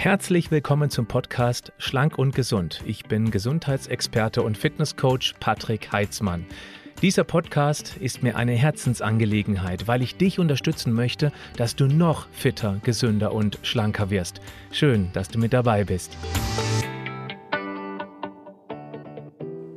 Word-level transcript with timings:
Herzlich 0.00 0.52
willkommen 0.52 0.90
zum 0.90 1.06
Podcast 1.06 1.72
Schlank 1.76 2.18
und 2.18 2.32
Gesund. 2.32 2.84
Ich 2.86 3.06
bin 3.06 3.32
Gesundheitsexperte 3.32 4.42
und 4.42 4.56
Fitnesscoach 4.56 5.34
Patrick 5.40 5.90
Heitzmann. 5.90 6.46
Dieser 7.02 7.24
Podcast 7.24 7.96
ist 7.96 8.22
mir 8.22 8.36
eine 8.36 8.52
Herzensangelegenheit, 8.52 9.88
weil 9.88 10.02
ich 10.02 10.16
dich 10.16 10.38
unterstützen 10.38 10.92
möchte, 10.92 11.32
dass 11.56 11.74
du 11.74 11.88
noch 11.88 12.28
fitter, 12.30 12.78
gesünder 12.84 13.32
und 13.32 13.58
schlanker 13.62 14.08
wirst. 14.08 14.40
Schön, 14.70 15.10
dass 15.14 15.30
du 15.30 15.40
mit 15.40 15.52
dabei 15.52 15.82
bist. 15.82 16.16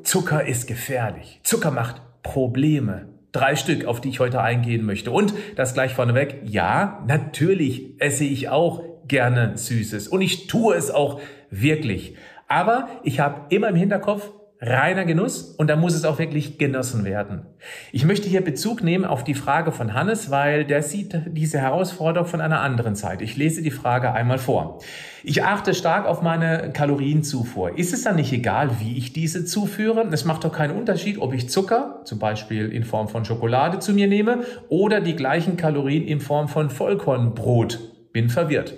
Zucker 0.04 0.46
ist 0.46 0.68
gefährlich. 0.68 1.40
Zucker 1.42 1.72
macht 1.72 2.00
Probleme. 2.22 3.10
Drei 3.32 3.56
Stück, 3.56 3.86
auf 3.86 4.02
die 4.02 4.10
ich 4.10 4.20
heute 4.20 4.40
eingehen 4.40 4.86
möchte. 4.86 5.10
Und 5.10 5.34
das 5.56 5.74
gleich 5.74 5.96
vorneweg. 5.96 6.42
Ja, 6.44 7.04
natürlich 7.08 8.00
esse 8.00 8.26
ich 8.26 8.50
auch 8.50 8.91
gerne 9.12 9.58
Süßes 9.58 10.08
und 10.08 10.22
ich 10.22 10.48
tue 10.48 10.74
es 10.74 10.90
auch 10.90 11.22
wirklich. 11.52 12.16
Aber 12.48 12.90
ich 13.04 13.20
habe 13.20 13.54
immer 13.54 13.68
im 13.68 13.76
Hinterkopf, 13.76 14.32
reiner 14.64 15.06
Genuss 15.06 15.42
und 15.58 15.72
da 15.72 15.76
muss 15.76 15.96
es 15.96 16.06
auch 16.06 16.20
wirklich 16.20 16.60
genossen 16.60 17.04
werden. 17.04 17.48
Ich 17.92 18.06
möchte 18.06 18.30
hier 18.30 18.42
Bezug 18.42 18.84
nehmen 18.84 19.06
auf 19.06 19.24
die 19.24 19.34
Frage 19.34 19.72
von 19.72 19.96
Hannes, 19.96 20.30
weil 20.30 20.66
der 20.66 20.84
sieht 20.84 21.20
diese 21.28 21.60
Herausforderung 21.60 22.30
von 22.30 22.42
einer 22.42 22.62
anderen 22.62 22.94
Seite. 22.96 23.24
Ich 23.24 23.36
lese 23.36 23.64
die 23.64 23.72
Frage 23.72 24.14
einmal 24.14 24.38
vor. 24.38 24.80
Ich 25.24 25.44
achte 25.44 25.74
stark 25.74 26.06
auf 26.06 26.22
meine 26.22 26.72
Kalorienzufuhr. 26.74 27.78
Ist 27.78 27.92
es 27.92 28.04
dann 28.04 28.18
nicht 28.18 28.32
egal, 28.34 28.70
wie 28.80 28.98
ich 28.98 29.14
diese 29.14 29.46
zuführe? 29.46 30.08
Es 30.12 30.26
macht 30.26 30.44
doch 30.44 30.54
keinen 30.54 30.78
Unterschied, 30.78 31.18
ob 31.18 31.34
ich 31.34 31.50
Zucker, 31.50 32.02
zum 32.06 32.20
Beispiel 32.20 32.72
in 32.72 32.84
Form 32.84 33.08
von 33.08 33.26
Schokolade, 33.26 33.80
zu 33.80 33.94
mir 33.94 34.08
nehme 34.08 34.44
oder 34.70 35.02
die 35.02 35.16
gleichen 35.16 35.58
Kalorien 35.58 36.04
in 36.04 36.20
Form 36.20 36.48
von 36.48 36.70
Vollkornbrot. 36.70 37.80
Bin 38.14 38.30
verwirrt. 38.30 38.76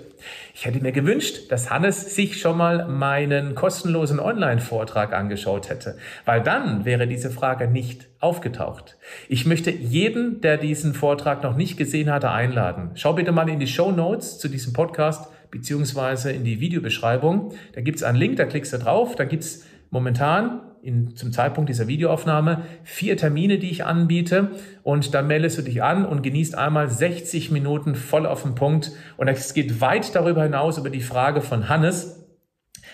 Ich 0.54 0.64
hätte 0.64 0.80
mir 0.80 0.92
gewünscht, 0.92 1.50
dass 1.50 1.70
Hannes 1.70 2.14
sich 2.14 2.40
schon 2.40 2.56
mal 2.56 2.86
meinen 2.88 3.54
kostenlosen 3.54 4.20
Online-Vortrag 4.20 5.12
angeschaut 5.12 5.68
hätte, 5.68 5.96
weil 6.24 6.42
dann 6.42 6.84
wäre 6.84 7.06
diese 7.06 7.30
Frage 7.30 7.68
nicht 7.68 8.06
aufgetaucht. 8.20 8.96
Ich 9.28 9.46
möchte 9.46 9.70
jeden, 9.70 10.40
der 10.40 10.56
diesen 10.56 10.94
Vortrag 10.94 11.42
noch 11.42 11.56
nicht 11.56 11.76
gesehen 11.76 12.10
hatte, 12.10 12.30
einladen. 12.30 12.90
Schau 12.94 13.14
bitte 13.14 13.32
mal 13.32 13.48
in 13.48 13.58
die 13.58 13.66
Show 13.66 13.90
Notes 13.90 14.38
zu 14.38 14.48
diesem 14.48 14.72
Podcast 14.72 15.30
beziehungsweise 15.50 16.32
in 16.32 16.44
die 16.44 16.60
Videobeschreibung. 16.60 17.52
Da 17.74 17.80
gibt 17.80 17.98
es 17.98 18.02
einen 18.02 18.18
Link, 18.18 18.36
da 18.36 18.44
klickst 18.44 18.72
du 18.72 18.78
drauf, 18.78 19.14
da 19.14 19.24
gibt 19.24 19.44
es 19.44 19.64
momentan 19.90 20.60
in, 20.84 21.16
zum 21.16 21.32
Zeitpunkt 21.32 21.70
dieser 21.70 21.88
Videoaufnahme 21.88 22.62
vier 22.82 23.16
Termine, 23.16 23.58
die 23.58 23.70
ich 23.70 23.84
anbiete. 23.84 24.50
Und 24.82 25.14
dann 25.14 25.26
meldest 25.26 25.58
du 25.58 25.62
dich 25.62 25.82
an 25.82 26.04
und 26.04 26.22
genießt 26.22 26.56
einmal 26.56 26.90
60 26.90 27.50
Minuten 27.50 27.94
voll 27.94 28.26
auf 28.26 28.42
den 28.42 28.54
Punkt. 28.54 28.92
Und 29.16 29.28
es 29.28 29.54
geht 29.54 29.80
weit 29.80 30.14
darüber 30.14 30.42
hinaus 30.42 30.76
über 30.76 30.90
die 30.90 31.00
Frage 31.00 31.40
von 31.40 31.68
Hannes, 31.68 32.26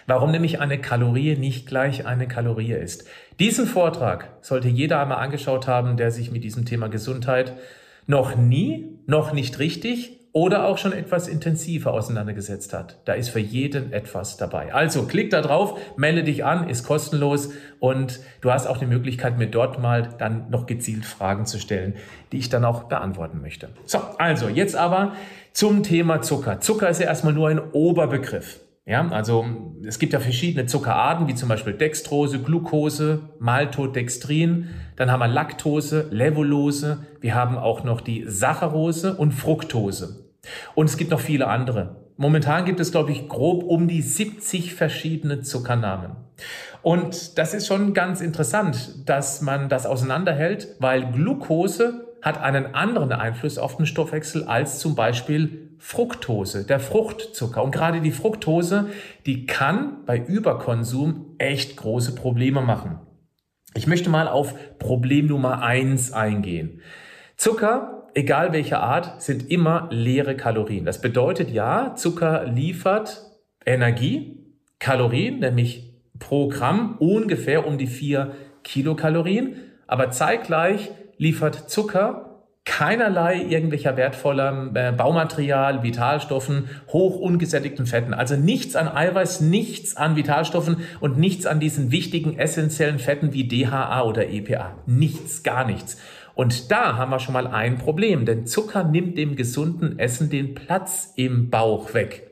warum 0.06 0.30
nämlich 0.30 0.60
eine 0.60 0.80
Kalorie 0.80 1.36
nicht 1.36 1.66
gleich 1.66 2.06
eine 2.06 2.28
Kalorie 2.28 2.72
ist. 2.72 3.08
Diesen 3.40 3.66
Vortrag 3.66 4.28
sollte 4.40 4.68
jeder 4.68 5.00
einmal 5.00 5.18
angeschaut 5.18 5.66
haben, 5.66 5.96
der 5.96 6.12
sich 6.12 6.30
mit 6.30 6.44
diesem 6.44 6.64
Thema 6.64 6.88
Gesundheit 6.88 7.54
noch 8.06 8.36
nie, 8.36 8.98
noch 9.06 9.32
nicht 9.32 9.58
richtig 9.58 10.19
oder 10.32 10.66
auch 10.66 10.78
schon 10.78 10.92
etwas 10.92 11.26
intensiver 11.26 11.92
auseinandergesetzt 11.92 12.72
hat. 12.72 12.98
Da 13.04 13.14
ist 13.14 13.30
für 13.30 13.40
jeden 13.40 13.92
etwas 13.92 14.36
dabei. 14.36 14.72
Also 14.72 15.06
klick 15.06 15.30
da 15.30 15.40
drauf, 15.40 15.78
melde 15.96 16.22
dich 16.22 16.44
an, 16.44 16.68
ist 16.68 16.86
kostenlos 16.86 17.50
und 17.80 18.20
du 18.40 18.52
hast 18.52 18.66
auch 18.66 18.78
die 18.78 18.86
Möglichkeit, 18.86 19.38
mir 19.38 19.48
dort 19.48 19.80
mal 19.80 20.14
dann 20.18 20.48
noch 20.50 20.66
gezielt 20.66 21.04
Fragen 21.04 21.46
zu 21.46 21.58
stellen, 21.58 21.94
die 22.30 22.38
ich 22.38 22.48
dann 22.48 22.64
auch 22.64 22.84
beantworten 22.84 23.40
möchte. 23.40 23.70
So, 23.86 23.98
also 24.18 24.48
jetzt 24.48 24.76
aber 24.76 25.14
zum 25.52 25.82
Thema 25.82 26.22
Zucker. 26.22 26.60
Zucker 26.60 26.88
ist 26.88 27.00
ja 27.00 27.06
erstmal 27.06 27.32
nur 27.32 27.48
ein 27.48 27.58
Oberbegriff. 27.58 28.60
Ja, 28.90 29.06
also 29.10 29.46
es 29.86 30.00
gibt 30.00 30.14
ja 30.14 30.18
verschiedene 30.18 30.66
Zuckerarten, 30.66 31.28
wie 31.28 31.36
zum 31.36 31.48
Beispiel 31.48 31.74
Dextrose, 31.74 32.40
Glucose, 32.40 33.20
Maltodextrin. 33.38 34.70
Dann 34.96 35.12
haben 35.12 35.20
wir 35.20 35.28
Laktose, 35.28 36.08
Levulose. 36.10 37.06
Wir 37.20 37.36
haben 37.36 37.56
auch 37.56 37.84
noch 37.84 38.00
die 38.00 38.24
Saccharose 38.26 39.14
und 39.14 39.30
Fructose. 39.30 40.32
Und 40.74 40.86
es 40.86 40.96
gibt 40.96 41.12
noch 41.12 41.20
viele 41.20 41.46
andere. 41.46 41.98
Momentan 42.16 42.64
gibt 42.64 42.80
es, 42.80 42.90
glaube 42.90 43.12
ich, 43.12 43.28
grob 43.28 43.62
um 43.62 43.86
die 43.86 44.02
70 44.02 44.74
verschiedene 44.74 45.42
Zuckernamen. 45.42 46.16
Und 46.82 47.38
das 47.38 47.54
ist 47.54 47.68
schon 47.68 47.94
ganz 47.94 48.20
interessant, 48.20 49.08
dass 49.08 49.40
man 49.40 49.68
das 49.68 49.86
auseinanderhält, 49.86 50.66
weil 50.80 51.12
Glucose 51.12 52.09
hat 52.22 52.40
einen 52.40 52.74
anderen 52.74 53.12
Einfluss 53.12 53.58
auf 53.58 53.76
den 53.76 53.86
Stoffwechsel 53.86 54.44
als 54.44 54.78
zum 54.78 54.94
Beispiel 54.94 55.70
Fructose, 55.78 56.66
der 56.66 56.80
Fruchtzucker. 56.80 57.62
Und 57.64 57.70
gerade 57.70 58.00
die 58.00 58.10
Fructose, 58.10 58.90
die 59.26 59.46
kann 59.46 60.04
bei 60.04 60.18
Überkonsum 60.18 61.34
echt 61.38 61.76
große 61.76 62.14
Probleme 62.14 62.60
machen. 62.60 62.98
Ich 63.74 63.86
möchte 63.86 64.10
mal 64.10 64.28
auf 64.28 64.78
Problem 64.78 65.26
Nummer 65.26 65.62
eins 65.62 66.12
eingehen. 66.12 66.80
Zucker, 67.36 68.08
egal 68.14 68.52
welcher 68.52 68.82
Art, 68.82 69.22
sind 69.22 69.50
immer 69.50 69.88
leere 69.90 70.36
Kalorien. 70.36 70.84
Das 70.84 71.00
bedeutet 71.00 71.50
ja, 71.50 71.94
Zucker 71.94 72.44
liefert 72.44 73.22
Energie, 73.64 74.44
Kalorien, 74.78 75.38
nämlich 75.38 75.94
pro 76.18 76.48
Gramm 76.48 76.96
ungefähr 76.98 77.66
um 77.66 77.78
die 77.78 77.86
vier 77.86 78.32
Kilokalorien, 78.64 79.56
aber 79.86 80.10
zeitgleich 80.10 80.90
liefert 81.20 81.68
Zucker 81.68 82.26
keinerlei 82.64 83.42
irgendwelcher 83.42 83.96
wertvoller 83.96 84.70
äh, 84.74 84.92
Baumaterial, 84.92 85.82
Vitalstoffen, 85.82 86.68
hoch 86.88 87.16
ungesättigten 87.16 87.84
Fetten. 87.84 88.14
Also 88.14 88.36
nichts 88.36 88.74
an 88.74 88.88
Eiweiß, 88.88 89.42
nichts 89.42 89.96
an 89.96 90.16
Vitalstoffen 90.16 90.78
und 91.00 91.18
nichts 91.18 91.46
an 91.46 91.60
diesen 91.60 91.90
wichtigen 91.90 92.38
essentiellen 92.38 92.98
Fetten 92.98 93.34
wie 93.34 93.48
DHA 93.48 94.02
oder 94.02 94.28
EPA. 94.28 94.78
Nichts, 94.86 95.42
gar 95.42 95.66
nichts. 95.66 95.98
Und 96.34 96.70
da 96.70 96.96
haben 96.96 97.10
wir 97.10 97.18
schon 97.18 97.34
mal 97.34 97.46
ein 97.46 97.76
Problem, 97.76 98.24
denn 98.24 98.46
Zucker 98.46 98.84
nimmt 98.84 99.18
dem 99.18 99.36
gesunden 99.36 99.98
Essen 99.98 100.30
den 100.30 100.54
Platz 100.54 101.12
im 101.16 101.50
Bauch 101.50 101.92
weg. 101.92 102.30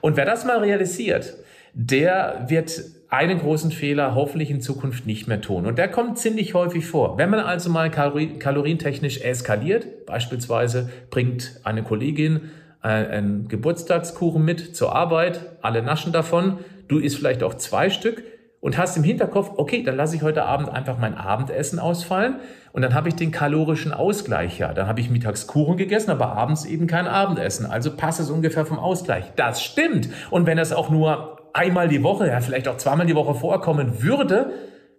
Und 0.00 0.16
wer 0.16 0.24
das 0.24 0.44
mal 0.44 0.58
realisiert, 0.58 1.34
der 1.74 2.46
wird 2.48 2.82
einen 3.08 3.40
großen 3.40 3.70
Fehler 3.70 4.14
hoffentlich 4.14 4.50
in 4.50 4.60
Zukunft 4.62 5.06
nicht 5.06 5.28
mehr 5.28 5.40
tun. 5.40 5.66
Und 5.66 5.76
der 5.76 5.88
kommt 5.88 6.18
ziemlich 6.18 6.54
häufig 6.54 6.86
vor. 6.86 7.18
Wenn 7.18 7.28
man 7.28 7.40
also 7.40 7.68
mal 7.68 7.90
kalorientechnisch 7.90 9.20
eskaliert, 9.20 10.06
beispielsweise 10.06 10.90
bringt 11.10 11.60
eine 11.62 11.82
Kollegin 11.82 12.50
äh, 12.82 12.88
einen 12.88 13.48
Geburtstagskuchen 13.48 14.44
mit 14.44 14.74
zur 14.74 14.94
Arbeit, 14.94 15.40
alle 15.60 15.82
naschen 15.82 16.12
davon, 16.12 16.58
du 16.88 16.98
isst 16.98 17.16
vielleicht 17.16 17.42
auch 17.42 17.54
zwei 17.54 17.90
Stück 17.90 18.22
und 18.60 18.78
hast 18.78 18.96
im 18.96 19.04
Hinterkopf, 19.04 19.52
okay, 19.56 19.82
dann 19.82 19.96
lasse 19.96 20.16
ich 20.16 20.22
heute 20.22 20.44
Abend 20.44 20.68
einfach 20.70 20.98
mein 20.98 21.14
Abendessen 21.14 21.78
ausfallen 21.78 22.36
und 22.72 22.82
dann 22.82 22.94
habe 22.94 23.08
ich 23.08 23.14
den 23.14 23.30
kalorischen 23.30 23.92
Ausgleich 23.92 24.58
ja. 24.58 24.72
Dann 24.72 24.86
habe 24.86 25.00
ich 25.00 25.10
mittags 25.10 25.46
Kuchen 25.46 25.76
gegessen, 25.76 26.10
aber 26.10 26.32
abends 26.32 26.64
eben 26.64 26.86
kein 26.86 27.06
Abendessen. 27.06 27.66
Also 27.66 27.94
passt 27.94 28.20
es 28.20 28.30
ungefähr 28.30 28.64
vom 28.64 28.78
Ausgleich. 28.78 29.32
Das 29.36 29.62
stimmt. 29.62 30.08
Und 30.30 30.46
wenn 30.46 30.58
es 30.58 30.72
auch 30.72 30.88
nur 30.88 31.41
einmal 31.52 31.88
die 31.88 32.02
Woche, 32.02 32.26
ja 32.28 32.40
vielleicht 32.40 32.68
auch 32.68 32.76
zweimal 32.76 33.06
die 33.06 33.14
Woche 33.14 33.34
vorkommen 33.34 34.02
würde, 34.02 34.52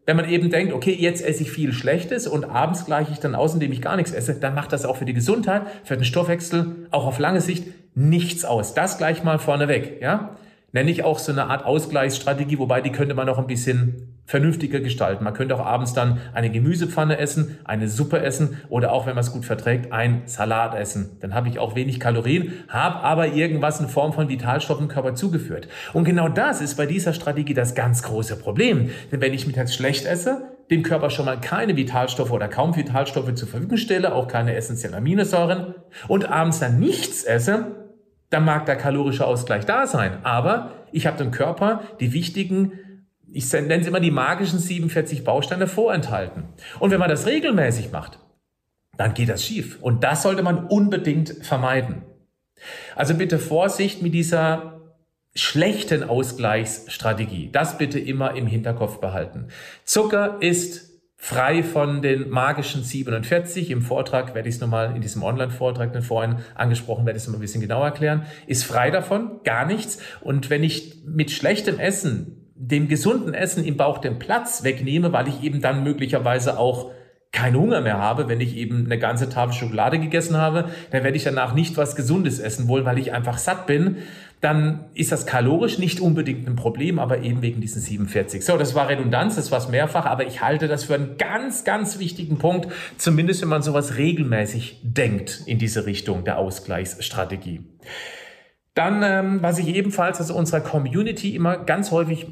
wenn 0.06 0.18
man 0.18 0.30
eben 0.30 0.50
denkt, 0.50 0.74
okay, 0.74 0.94
jetzt 0.94 1.26
esse 1.26 1.44
ich 1.44 1.52
viel 1.52 1.72
Schlechtes 1.72 2.28
und 2.28 2.44
abends 2.44 2.86
gleiche 2.86 3.12
ich 3.12 3.20
dann 3.20 3.36
aus, 3.36 3.54
indem 3.54 3.72
ich 3.72 3.82
gar 3.82 3.96
nichts 3.96 4.12
esse, 4.12 4.36
dann 4.36 4.54
macht 4.54 4.74
das 4.74 4.86
auch 4.86 4.98
für 4.98 5.06
die 5.06 5.14
Gesundheit, 5.14 5.64
für 5.86 5.96
den 5.96 6.04
Stoffwechsel, 6.04 6.88
auch 6.92 7.06
auf 7.06 7.20
lange 7.20 7.40
Sicht 7.40 7.68
nichts 7.96 8.44
aus. 8.44 8.74
Das 8.74 8.98
gleich 8.98 9.24
mal 9.24 9.40
vorneweg, 9.40 10.02
ja 10.02 10.36
nenne 10.74 10.92
ich 10.92 11.04
auch 11.04 11.20
so 11.20 11.32
eine 11.32 11.46
Art 11.46 11.66
Ausgleichsstrategie, 11.66 12.60
wobei 12.60 12.82
die 12.82 12.92
könnte 12.92 13.16
man 13.16 13.28
noch 13.28 13.38
ein 13.38 13.48
bisschen 13.48 14.14
vernünftiger 14.26 14.80
gestalten. 14.80 15.24
Man 15.24 15.34
könnte 15.34 15.56
auch 15.56 15.66
abends 15.66 15.94
dann 15.94 16.20
eine 16.34 16.50
Gemüsepfanne 16.50 17.18
essen, 17.18 17.60
eine 17.66 17.88
Suppe 17.88 18.22
essen 18.22 18.58
oder 18.70 18.92
auch, 18.92 19.06
wenn 19.06 19.16
man 19.16 19.24
es 19.24 19.32
gut 19.32 19.46
verträgt, 19.46 19.92
ein 19.92 20.24
Salat 20.26 20.76
essen. 20.76 21.18
Dann 21.20 21.34
habe 21.36 21.50
ich 21.50 21.60
auch 21.60 21.76
wenig 21.76 22.00
Kalorien, 22.00 22.54
habe 22.70 23.00
aber 23.00 23.28
irgendwas 23.28 23.80
in 23.80 23.88
Form 23.88 24.14
von 24.14 24.30
Vitalstoffen 24.30 24.88
Körper 24.88 25.14
zugeführt. 25.14 25.68
Und 25.94 26.06
genau 26.06 26.30
das 26.30 26.62
ist 26.62 26.76
bei 26.76 26.86
dieser 26.86 27.14
Strategie 27.14 27.54
das 27.54 27.76
ganz 27.76 28.02
große 28.02 28.38
Problem. 28.38 28.90
Denn 29.12 29.22
wenn 29.22 29.34
ich 29.34 29.46
mittags 29.46 29.76
schlecht 29.76 30.06
esse, 30.06 30.54
dem 30.72 30.82
Körper 30.84 31.10
schon 31.10 31.26
mal 31.26 31.40
keine 31.40 31.76
Vitalstoffe 31.76 32.32
oder 32.32 32.48
kaum 32.48 32.76
Vitalstoffe 32.76 33.36
zur 33.36 33.48
Verfügung 33.48 33.78
stelle, 33.78 34.16
auch 34.16 34.28
keine 34.28 34.56
essentiellen 34.56 34.96
Aminosäuren 34.96 35.76
und 36.08 36.30
abends 36.30 36.60
dann 36.60 36.80
nichts 36.80 37.24
esse, 37.24 37.83
dann 38.34 38.46
mag 38.46 38.66
der 38.66 38.76
kalorische 38.76 39.26
Ausgleich 39.26 39.66
da 39.66 39.86
sein. 39.86 40.26
Aber 40.26 40.72
ich 40.92 41.06
habe 41.06 41.18
dem 41.18 41.32
Körper 41.32 41.84
die 42.00 42.14
wichtigen, 42.14 42.74
ich 43.32 43.52
nenne 43.52 43.84
sie 43.84 43.90
immer 43.90 44.00
die 44.00 44.12
magischen 44.12 44.60
47 44.60 45.24
Bausteine 45.24 45.68
vorenthalten. 45.68 46.46
Und 46.80 46.92
wenn 46.92 47.00
man 47.00 47.10
das 47.10 47.26
regelmäßig 47.26 47.92
macht, 47.92 48.20
dann 48.98 49.14
geht 49.14 49.30
das 49.30 49.44
schief. 49.44 49.78
Und 49.82 50.04
das 50.04 50.24
sollte 50.24 50.44
man 50.44 50.66
unbedingt 50.66 51.46
vermeiden. 51.46 52.04
Also 52.96 53.16
bitte 53.16 53.40
Vorsicht 53.40 54.02
mit 54.02 54.14
dieser 54.14 54.82
schlechten 55.36 56.04
Ausgleichsstrategie. 56.04 57.50
Das 57.52 57.78
bitte 57.78 58.00
immer 58.00 58.36
im 58.36 58.46
Hinterkopf 58.46 59.00
behalten. 59.00 59.48
Zucker 59.84 60.38
ist 60.40 60.93
frei 61.24 61.64
von 61.64 62.02
den 62.02 62.30
magischen 62.30 62.84
47. 62.84 63.72
Im 63.72 63.82
Vortrag 63.82 64.36
werde 64.36 64.50
ich 64.50 64.56
es 64.56 64.62
nochmal, 64.62 64.94
in 64.94 65.02
diesem 65.02 65.24
Online-Vortrag, 65.24 65.94
den 65.94 66.02
vorhin 66.02 66.40
angesprochen, 66.54 67.06
werde 67.06 67.16
ich 67.16 67.24
es 67.24 67.28
nochmal 67.28 67.40
ein 67.40 67.44
bisschen 67.44 67.62
genauer 67.62 67.86
erklären, 67.86 68.26
ist 68.46 68.66
frei 68.66 68.92
davon, 68.92 69.40
gar 69.46 69.66
nichts. 69.66 70.00
Und 70.20 70.50
wenn 70.50 70.64
ich 70.64 70.98
mit 71.06 71.32
schlechtem 71.32 71.80
Essen, 71.80 72.52
dem 72.56 72.90
gesunden 72.90 73.34
Essen 73.34 73.64
im 73.64 73.78
Bauch 73.78 74.00
den 74.00 74.20
Platz 74.20 74.66
wegnehme, 74.66 75.14
weil 75.14 75.30
ich 75.30 75.42
eben 75.44 75.62
dann 75.62 75.86
möglicherweise 75.86 76.60
auch 76.60 76.92
keinen 77.34 77.58
Hunger 77.58 77.82
mehr 77.82 77.98
habe, 77.98 78.30
wenn 78.30 78.40
ich 78.40 78.56
eben 78.56 78.86
eine 78.86 78.98
ganze 78.98 79.28
Tafel 79.28 79.54
Schokolade 79.54 80.00
gegessen 80.00 80.38
habe, 80.38 80.70
dann 80.92 81.04
werde 81.04 81.18
ich 81.18 81.24
danach 81.24 81.54
nicht 81.54 81.76
was 81.76 81.98
Gesundes 81.98 82.40
essen 82.40 82.70
wollen, 82.70 82.86
weil 82.86 83.00
ich 83.00 83.12
einfach 83.12 83.38
satt 83.38 83.68
bin 83.68 83.98
dann 84.44 84.88
ist 84.94 85.14
das 85.14 85.26
kalorisch 85.26 85.78
nicht 85.80 86.02
unbedingt 86.02 86.46
ein 86.50 86.58
Problem, 86.58 87.00
aber 87.00 87.20
eben 87.20 87.42
wegen 87.42 87.62
diesen 87.62 87.82
47. 87.82 88.44
So, 88.44 88.58
das 88.58 88.76
war 88.76 88.90
Redundanz, 88.90 89.38
das 89.38 89.52
war 89.54 89.60
es 89.60 89.70
mehrfach, 89.70 90.06
aber 90.06 90.28
ich 90.28 90.42
halte 90.42 90.68
das 90.68 90.84
für 90.84 90.96
einen 90.96 91.18
ganz, 91.18 91.64
ganz 91.64 91.98
wichtigen 91.98 92.40
Punkt, 92.40 92.68
zumindest 92.98 93.42
wenn 93.42 93.48
man 93.48 93.62
sowas 93.62 93.96
regelmäßig 93.96 94.82
denkt 94.84 95.44
in 95.46 95.60
diese 95.60 95.86
Richtung 95.86 96.26
der 96.26 96.40
Ausgleichsstrategie. 96.40 97.62
Dann, 98.74 99.02
ähm, 99.02 99.42
was 99.42 99.60
ich 99.60 99.68
ebenfalls 99.70 100.20
aus 100.20 100.30
unserer 100.30 100.60
Community 100.60 101.38
immer 101.38 101.56
ganz 101.56 101.92
häufig 101.92 102.28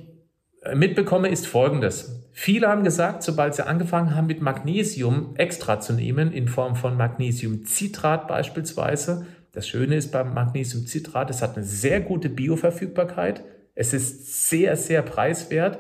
äh, 0.64 0.76
mitbekomme, 0.76 1.30
ist 1.30 1.48
Folgendes. 1.48 2.21
Viele 2.34 2.68
haben 2.68 2.84
gesagt, 2.84 3.24
sobald 3.24 3.56
sie 3.56 3.66
angefangen 3.66 4.16
haben, 4.16 4.28
mit 4.28 4.42
Magnesium 4.42 5.36
extra 5.36 5.80
zu 5.80 5.94
nehmen, 5.94 6.32
in 6.32 6.48
Form 6.48 6.76
von 6.76 6.96
Magnesiumcitrat 6.96 8.28
beispielsweise, 8.28 9.26
das 9.52 9.68
Schöne 9.68 9.96
ist 9.96 10.12
beim 10.12 10.34
Magnesiumcitrat, 10.34 11.30
es 11.30 11.42
hat 11.42 11.58
eine 11.58 11.66
sehr 11.66 12.00
gute 12.00 12.30
Bioverfügbarkeit. 12.30 13.44
Es 13.76 13.94
ist 13.94 14.50
sehr, 14.50 14.78
sehr 14.78 15.02
preiswert. 15.02 15.80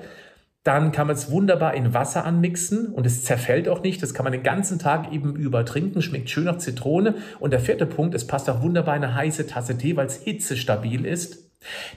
Dann 0.64 0.92
kann 0.92 1.08
man 1.08 1.16
es 1.16 1.32
wunderbar 1.32 1.74
in 1.74 1.94
Wasser 1.94 2.26
anmixen 2.26 2.94
und 2.94 3.06
es 3.06 3.24
zerfällt 3.24 3.68
auch 3.68 3.82
nicht. 3.82 4.04
Das 4.04 4.14
kann 4.14 4.26
man 4.26 4.34
den 4.34 4.44
ganzen 4.44 4.78
Tag 4.78 5.12
eben 5.12 5.36
über 5.36 5.66
trinken, 5.66 6.02
schmeckt 6.02 6.30
schön 6.30 6.44
nach 6.44 6.58
Zitrone. 6.58 7.16
Und 7.40 7.52
der 7.52 7.60
vierte 7.60 7.86
Punkt, 7.86 8.14
es 8.14 8.28
passt 8.28 8.50
auch 8.50 8.62
wunderbar 8.62 8.96
in 8.96 9.04
eine 9.04 9.16
heiße 9.16 9.48
Tasse 9.48 9.78
Tee, 9.78 9.96
weil 9.96 10.06
es 10.06 10.18
hitzestabil 10.18 11.06
ist. 11.06 11.51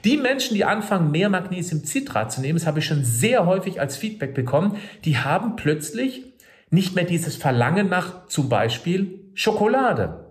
Die 0.05 0.17
Menschen, 0.17 0.55
die 0.55 0.65
anfangen, 0.65 1.11
mehr 1.11 1.29
Magnesiumcitrat 1.29 2.31
zu 2.33 2.41
nehmen, 2.41 2.59
das 2.59 2.67
habe 2.67 2.81
ich 2.81 2.87
schon 2.87 3.05
sehr 3.05 3.47
häufig 3.47 3.81
als 3.81 3.97
Feedback 3.97 4.35
bekommen, 4.35 4.77
die 5.05 5.19
haben 5.19 5.57
plötzlich 5.57 6.25
nicht 6.71 6.95
mehr 6.95 7.05
dieses 7.05 7.37
Verlangen 7.37 7.89
nach 7.89 8.27
zum 8.27 8.49
Beispiel 8.49 9.21
Schokolade. 9.35 10.31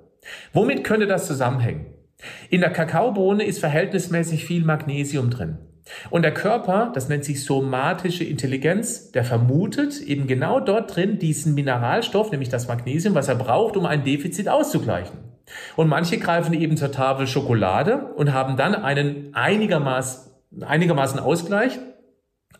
Womit 0.54 0.84
könnte 0.84 1.08
das 1.08 1.28
zusammenhängen? 1.28 1.88
In 2.50 2.62
der 2.62 2.72
Kakaobohne 2.72 3.44
ist 3.44 3.60
verhältnismäßig 3.60 4.46
viel 4.46 4.64
Magnesium 4.64 5.30
drin. 5.30 5.58
Und 6.10 6.22
der 6.22 6.34
Körper, 6.34 6.92
das 6.94 7.10
nennt 7.10 7.26
sich 7.26 7.44
somatische 7.44 8.24
Intelligenz, 8.24 9.12
der 9.12 9.26
vermutet 9.26 10.00
eben 10.00 10.28
genau 10.28 10.62
dort 10.62 10.96
drin 10.96 11.20
diesen 11.20 11.56
Mineralstoff, 11.56 12.32
nämlich 12.32 12.50
das 12.50 12.68
Magnesium, 12.70 13.16
was 13.16 13.28
er 13.28 13.36
braucht, 13.36 13.76
um 13.76 13.86
ein 13.86 14.06
Defizit 14.06 14.48
auszugleichen. 14.48 15.33
Und 15.76 15.90
manche 15.90 16.18
greifen 16.18 16.54
eben 16.54 16.78
zur 16.78 16.92
Tafel 16.92 17.28
Schokolade 17.28 18.14
und 18.16 18.34
haben 18.34 18.58
dann 18.58 18.76
einen 18.76 19.34
einigermaßen, 19.34 20.32
einigermaßen 20.62 21.20
Ausgleich 21.20 21.80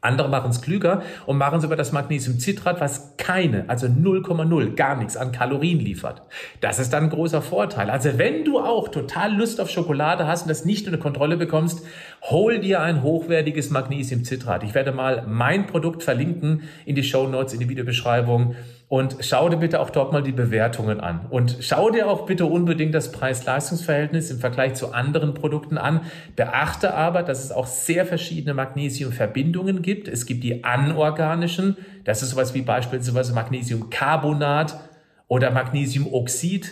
andere 0.04 0.28
machen 0.28 0.52
es 0.52 0.62
klüger 0.62 1.02
und 1.26 1.38
machen 1.38 1.64
über 1.64 1.78
das 1.78 1.94
Magnesiumcitrat, 1.94 2.82
was 2.82 3.16
keine, 3.16 3.70
also 3.70 3.88
0,0, 3.88 4.76
gar 4.76 4.98
nichts 4.98 5.16
an 5.16 5.32
Kalorien 5.32 5.80
liefert. 5.80 6.24
Das 6.60 6.78
ist 6.80 6.92
dann 6.92 7.06
ein 7.06 7.10
großer 7.10 7.42
Vorteil. 7.42 7.90
Also 7.90 8.18
wenn 8.18 8.44
du 8.44 8.60
auch 8.60 8.90
total 8.90 9.34
Lust 9.34 9.62
auf 9.62 9.70
Schokolade 9.70 10.28
hast 10.28 10.44
und 10.44 10.50
das 10.50 10.66
nicht 10.66 10.86
unter 10.86 11.00
Kontrolle 11.00 11.38
bekommst, 11.38 11.86
hol 12.22 12.60
dir 12.60 12.82
ein 12.82 13.02
hochwertiges 13.02 13.70
Magnesiumcitrat. 13.70 14.64
Ich 14.64 14.76
werde 14.76 14.92
mal 14.92 15.24
mein 15.26 15.68
Produkt 15.68 16.04
verlinken 16.04 16.64
in 16.86 16.96
die 16.96 17.04
Show 17.04 17.30
Notes, 17.30 17.54
in 17.54 17.62
die 17.62 17.70
Videobeschreibung. 17.70 18.56
Und 18.94 19.18
schau 19.22 19.50
dir 19.50 19.58
bitte 19.58 19.80
auch 19.80 19.90
dort 19.90 20.14
mal 20.14 20.22
die 20.22 20.32
Bewertungen 20.32 21.00
an. 21.00 21.26
Und 21.32 21.58
schau 21.62 21.90
dir 21.90 22.08
auch 22.08 22.28
bitte 22.28 22.46
unbedingt 22.46 22.94
das 22.94 23.12
Preis-Leistungs-Verhältnis 23.12 24.30
im 24.30 24.38
Vergleich 24.38 24.76
zu 24.76 24.94
anderen 24.94 25.34
Produkten 25.34 25.80
an. 25.80 26.02
Beachte 26.36 26.94
aber, 26.94 27.24
dass 27.24 27.44
es 27.44 27.52
auch 27.52 27.66
sehr 27.66 28.06
verschiedene 28.06 28.54
Magnesiumverbindungen 28.54 29.82
gibt. 29.82 30.08
Es 30.08 30.28
gibt 30.28 30.44
die 30.44 30.64
anorganischen, 30.64 31.76
das 32.04 32.22
ist 32.22 32.30
sowas 32.30 32.54
wie 32.54 32.62
beispielsweise 32.62 33.34
Magnesiumcarbonat 33.34 34.80
oder 35.28 35.50
Magnesiumoxid. 35.50 36.72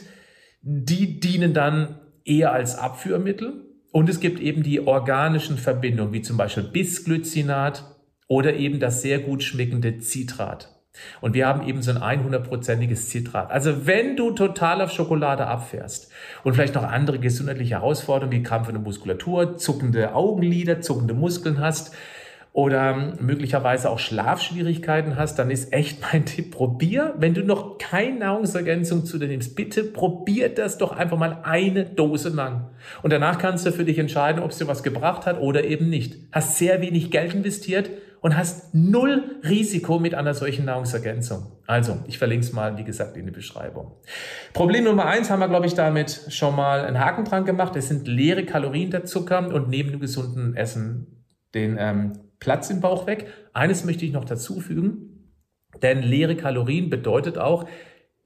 Die 0.62 1.20
dienen 1.20 1.56
dann 1.56 2.02
eher 2.24 2.52
als 2.52 2.78
Abführmittel. 2.78 3.66
Und 3.92 4.10
es 4.10 4.20
gibt 4.20 4.40
eben 4.40 4.62
die 4.62 4.86
organischen 4.86 5.58
Verbindungen, 5.58 6.14
wie 6.14 6.22
zum 6.22 6.38
Beispiel 6.38 6.66
Bisglycinat 6.66 7.84
oder 8.28 8.54
eben 8.54 8.80
das 8.80 9.02
sehr 9.02 9.18
gut 9.18 9.42
schmeckende 9.42 10.00
Citrat. 10.02 10.81
Und 11.22 11.34
wir 11.34 11.48
haben 11.48 11.68
eben 11.68 11.82
so 11.82 11.92
ein 11.92 11.98
100-prozentiges 11.98 13.08
Zitrat. 13.08 13.52
Also 13.52 13.86
wenn 13.86 14.18
du 14.18 14.32
total 14.32 14.82
auf 14.82 14.92
Schokolade 14.92 15.48
abfährst 15.48 16.12
und 16.44 16.54
vielleicht 16.54 16.76
noch 16.76 16.84
andere 16.84 17.20
gesundheitliche 17.20 17.76
Herausforderungen 17.76 18.38
wie 18.38 18.44
krampfende 18.44 18.82
Muskulatur, 18.82 19.58
zuckende 19.58 20.14
Augenlider, 20.14 20.82
zuckende 20.82 21.14
Muskeln 21.14 21.60
hast 21.60 21.96
oder 22.54 23.16
möglicherweise 23.22 23.90
auch 23.90 24.00
Schlafschwierigkeiten 24.00 25.16
hast, 25.16 25.40
dann 25.40 25.50
ist 25.50 25.72
echt 25.72 26.02
mein 26.14 26.26
Tipp, 26.26 26.52
probier, 26.52 27.14
wenn 27.18 27.34
du 27.34 27.44
noch 27.44 27.78
keine 27.78 28.20
Nahrungsergänzung 28.20 29.06
zu 29.06 29.18
dir 29.18 29.28
nimmst, 29.28 29.56
bitte 29.56 29.84
probier 29.84 30.50
das 30.50 30.78
doch 30.78 30.92
einfach 30.92 31.18
mal 31.18 31.40
eine 31.44 31.86
Dose 31.86 32.30
lang. 32.30 32.70
Und 33.04 33.14
danach 33.14 33.38
kannst 33.38 33.66
du 33.66 33.72
für 33.72 33.86
dich 33.86 33.98
entscheiden, 34.00 34.44
ob 34.44 34.52
es 34.52 34.58
dir 34.58 34.68
was 34.68 34.84
gebracht 34.84 35.26
hat 35.26 35.40
oder 35.40 35.64
eben 35.64 35.90
nicht. 35.90 36.18
Hast 36.32 36.58
sehr 36.58 36.82
wenig 36.82 37.10
Geld 37.10 37.34
investiert 37.34 37.90
und 38.20 38.38
hast 38.38 38.76
null 38.76 39.24
Risiko 39.48 39.98
mit 39.98 40.14
einer 40.14 40.34
solchen 40.34 40.66
Nahrungsergänzung. 40.66 41.54
Also, 41.66 42.00
ich 42.08 42.20
verlinke 42.20 42.46
es 42.46 42.54
mal, 42.54 42.78
wie 42.78 42.84
gesagt, 42.84 43.18
in 43.18 43.26
die 43.26 43.32
Beschreibung. 43.32 43.94
Problem 44.54 44.84
Nummer 44.84 45.06
eins 45.06 45.32
haben 45.32 45.40
wir, 45.40 45.48
glaube 45.48 45.66
ich, 45.66 45.74
damit 45.74 46.28
schon 46.30 46.56
mal 46.56 46.86
einen 46.86 47.00
Haken 47.00 47.26
dran 47.26 47.46
gemacht. 47.46 47.76
Es 47.76 47.88
sind 47.88 48.08
leere 48.08 48.46
Kalorien 48.46 48.92
der 48.92 49.06
Zucker 49.06 49.52
und 49.54 49.70
neben 49.70 49.92
dem 49.92 50.00
gesunden 50.00 50.56
Essen 50.56 51.26
den 51.56 51.78
ähm, 51.80 52.31
Platz 52.42 52.70
im 52.70 52.82
Bauch 52.82 53.08
weg. 53.08 53.28
Eines 53.54 53.86
möchte 53.86 54.04
ich 54.04 54.12
noch 54.12 54.26
dazu 54.26 54.60
fügen, 54.60 55.32
denn 55.82 56.04
leere 56.04 56.36
Kalorien 56.36 56.90
bedeutet 56.90 57.38
auch, 57.38 57.66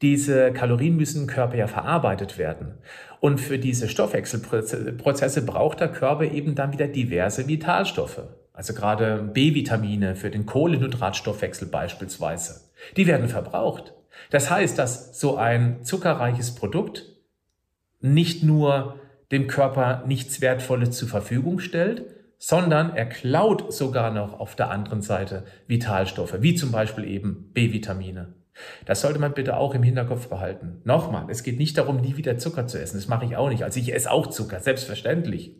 diese 0.02 0.52
Kalorien 0.52 0.96
müssen 0.96 1.22
im 1.22 1.28
Körper 1.28 1.56
ja 1.56 1.68
verarbeitet 1.68 2.38
werden. 2.38 2.80
Und 3.20 3.40
für 3.40 3.60
diese 3.60 3.88
Stoffwechselprozesse 3.88 5.46
braucht 5.46 5.80
der 5.80 5.90
Körper 5.90 6.26
eben 6.26 6.56
dann 6.56 6.74
wieder 6.74 6.88
diverse 6.88 7.48
Vitalstoffe. 7.48 8.24
Also 8.52 8.74
gerade 8.74 9.22
B-Vitamine 9.34 10.16
für 10.16 10.32
den 10.32 10.46
Kohlenhydratstoffwechsel 10.46 11.68
beispielsweise. 11.68 12.72
Die 12.98 13.08
werden 13.08 13.28
verbraucht. 13.28 13.94
Das 14.32 14.50
heißt, 14.50 14.80
dass 14.80 15.20
so 15.20 15.36
ein 15.38 15.84
zuckerreiches 15.84 16.56
Produkt 16.56 17.04
nicht 18.00 18.44
nur 18.44 18.96
dem 19.32 19.48
Körper 19.48 20.04
nichts 20.08 20.39
Wertvolles 20.39 20.92
zur 20.92 21.10
Verfügung 21.10 21.60
stellt, 21.60 22.06
sondern 22.38 22.96
er 22.96 23.06
klaut 23.06 23.74
sogar 23.74 24.12
noch 24.12 24.39
auf 24.39 24.56
der 24.56 24.70
anderen 24.70 25.01
Seite 25.01 25.46
Vitalstoffe, 25.68 26.42
wie 26.42 26.56
zum 26.56 26.72
Beispiel 26.72 27.06
eben 27.06 27.51
B-Vitamine. 27.54 28.34
Das 28.86 29.01
sollte 29.01 29.20
man 29.20 29.34
bitte 29.34 29.58
auch 29.58 29.75
im 29.75 29.84
Hinterkopf 29.84 30.27
behalten. 30.27 30.80
Nochmal, 30.86 31.25
es 31.30 31.44
geht 31.44 31.58
nicht 31.58 31.77
darum, 31.77 31.98
nie 31.98 32.15
wieder 32.15 32.38
Zucker 32.38 32.68
zu 32.68 32.80
essen. 32.80 32.98
Das 32.98 33.08
mache 33.08 33.25
ich 33.25 33.36
auch 33.36 33.50
nicht. 33.50 33.63
Also 33.63 33.80
ich 33.80 33.94
esse 33.94 34.10
auch 34.12 34.27
Zucker, 34.27 34.60
selbstverständlich. 34.60 35.56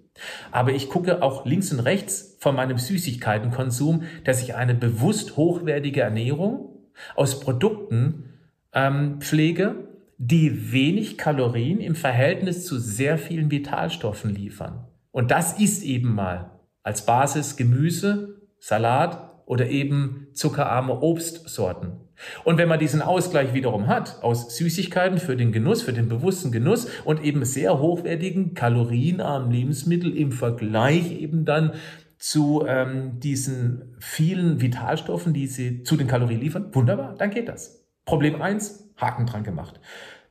Aber 0.51 0.72
ich 0.72 0.89
gucke 0.89 1.22
auch 1.22 1.46
links 1.46 1.74
und 1.74 1.82
rechts 1.82 2.38
von 2.39 2.55
meinem 2.55 2.77
Süßigkeitenkonsum, 2.77 4.03
dass 4.24 4.41
ich 4.41 4.55
eine 4.55 4.75
bewusst 4.75 5.36
hochwertige 5.36 6.01
Ernährung 6.01 6.70
aus 7.15 7.41
Produkten 7.41 8.34
ähm, 8.74 9.20
pflege, 9.20 9.89
die 10.17 10.72
wenig 10.72 11.17
Kalorien 11.17 11.82
im 11.82 11.96
Verhältnis 11.96 12.65
zu 12.65 12.79
sehr 12.79 13.17
vielen 13.17 13.51
Vitalstoffen 13.51 14.34
liefern. 14.34 14.88
Und 15.12 15.32
das 15.32 15.60
ist 15.60 15.84
eben 15.84 16.13
mal 16.13 16.51
als 16.86 17.04
Basis 17.04 17.58
Gemüse, 17.58 18.42
Salat 18.60 19.42
oder 19.46 19.68
eben 19.70 20.27
zuckerarme 20.34 21.01
Obstsorten. 21.01 22.00
Und 22.44 22.58
wenn 22.60 22.70
man 22.70 22.80
diesen 22.80 23.01
Ausgleich 23.01 23.54
wiederum 23.54 23.88
hat 23.88 24.24
aus 24.24 24.56
Süßigkeiten 24.56 25.18
für 25.18 25.36
den 25.36 25.51
Genuss, 25.51 25.82
für 25.82 25.94
den 25.94 26.08
bewussten 26.08 26.51
Genuss 26.51 26.88
und 27.04 27.24
eben 27.24 27.44
sehr 27.44 27.80
hochwertigen, 27.80 28.54
kalorienarmen 28.54 29.51
Lebensmittel 29.51 30.15
im 30.15 30.32
Vergleich 30.32 31.12
eben 31.12 31.44
dann 31.44 31.74
zu 32.20 32.63
ähm, 32.68 33.20
diesen 33.20 33.96
vielen 34.00 34.62
Vitalstoffen, 34.62 35.34
die 35.34 35.48
sie 35.48 35.84
zu 35.84 35.98
den 35.98 36.08
Kalorien 36.08 36.39
liefern, 36.39 36.74
wunderbar, 36.74 37.15
dann 37.18 37.32
geht 37.32 37.50
das. 37.50 37.84
Problem 38.06 38.42
eins, 38.42 38.94
Haken 38.96 39.25
dran 39.25 39.44
gemacht. 39.44 39.80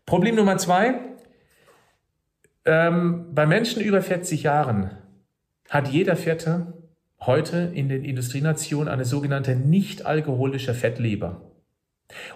Problem 0.07 0.37
Nummer 0.37 0.57
zwei, 0.57 1.01
ähm, 2.65 3.27
bei 3.35 3.45
Menschen 3.45 3.83
über 3.83 4.01
40 4.01 4.45
Jahren 4.45 4.93
hat 5.69 5.89
jeder 5.89 6.17
Vierte 6.17 6.75
heute 7.21 7.73
in 7.75 7.89
den 7.89 8.05
Industrienationen 8.05 8.93
eine 8.93 9.05
sogenannte 9.05 9.57
nicht 9.57 10.07
alkoholische 10.07 10.75
Fettleber. 10.75 11.51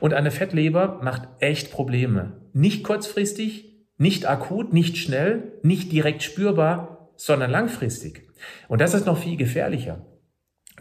Und 0.00 0.14
eine 0.14 0.30
Fettleber 0.30 1.00
macht 1.02 1.28
echt 1.40 1.70
Probleme. 1.70 2.40
Nicht 2.52 2.84
kurzfristig, 2.84 3.76
nicht 3.98 4.26
akut, 4.26 4.72
nicht 4.72 4.96
schnell, 4.96 5.52
nicht 5.62 5.92
direkt 5.92 6.22
spürbar, 6.22 7.10
sondern 7.16 7.50
langfristig. 7.50 8.30
Und 8.68 8.80
das 8.80 8.94
ist 8.94 9.06
noch 9.06 9.18
viel 9.18 9.36
gefährlicher. 9.36 10.06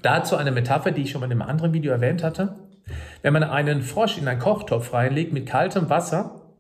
Dazu 0.02 0.36
eine 0.36 0.52
Metapher, 0.52 0.92
die 0.92 1.02
ich 1.02 1.12
schon 1.12 1.22
mal 1.22 1.26
in 1.26 1.32
einem 1.32 1.42
anderen 1.42 1.74
Video 1.74 1.92
erwähnt 1.92 2.24
hatte. 2.24 2.60
Wenn 3.22 3.34
man 3.34 3.44
einen 3.44 3.82
Frosch 3.82 4.18
in 4.18 4.28
einen 4.28 4.40
Kochtopf 4.40 4.94
reinlegt 4.94 5.34
mit 5.34 5.48
kaltem 5.48 5.90
Wasser 5.90 6.54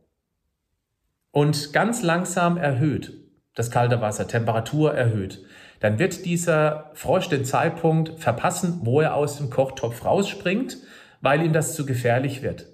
und 1.31 1.71
ganz 1.71 2.01
langsam 2.01 2.57
erhöht, 2.57 3.13
das 3.53 3.71
kalte 3.71 4.01
Wasser, 4.01 4.27
Temperatur 4.27 4.93
erhöht, 4.93 5.45
dann 5.79 5.99
wird 5.99 6.25
dieser 6.25 6.91
Frosch 6.93 7.29
den 7.29 7.45
Zeitpunkt 7.45 8.19
verpassen, 8.19 8.81
wo 8.83 9.01
er 9.01 9.15
aus 9.15 9.37
dem 9.37 9.49
Kochtopf 9.49 10.05
rausspringt, 10.05 10.77
weil 11.21 11.43
ihm 11.43 11.53
das 11.53 11.75
zu 11.75 11.85
gefährlich 11.85 12.41
wird. 12.41 12.67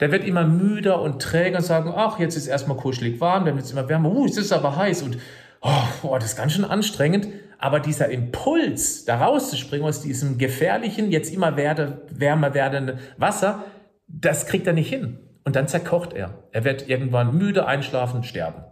Der 0.00 0.10
wird 0.10 0.24
immer 0.24 0.44
müder 0.44 1.00
und 1.00 1.20
träger 1.22 1.58
und 1.58 1.64
sagen, 1.64 1.92
ach, 1.94 2.18
jetzt 2.18 2.36
ist 2.36 2.46
erstmal 2.46 2.76
kuschelig 2.76 3.20
warm, 3.20 3.44
dann 3.44 3.56
wird 3.56 3.66
es 3.66 3.72
immer 3.72 3.88
wärmer, 3.88 4.10
uh, 4.10 4.26
es 4.26 4.36
ist 4.36 4.52
aber 4.52 4.76
heiß 4.76 5.02
und 5.02 5.18
oh, 5.60 5.70
oh, 6.02 6.14
das 6.14 6.30
ist 6.30 6.36
ganz 6.36 6.52
schön 6.52 6.64
anstrengend. 6.64 7.28
Aber 7.58 7.80
dieser 7.80 8.08
Impuls, 8.08 9.04
da 9.04 9.18
rauszuspringen 9.18 9.86
aus 9.86 10.00
diesem 10.00 10.38
gefährlichen, 10.38 11.10
jetzt 11.10 11.32
immer 11.32 11.56
werde, 11.56 12.02
wärmer 12.10 12.54
werdenden 12.54 12.98
Wasser, 13.16 13.64
das 14.06 14.46
kriegt 14.46 14.66
er 14.66 14.72
nicht 14.72 14.88
hin. 14.88 15.18
Und 15.44 15.56
dann 15.56 15.66
zerkocht 15.66 16.12
er. 16.12 16.44
Er 16.52 16.64
wird 16.64 16.88
irgendwann 16.88 17.36
müde, 17.36 17.66
einschlafen, 17.66 18.22
sterben. 18.22 18.64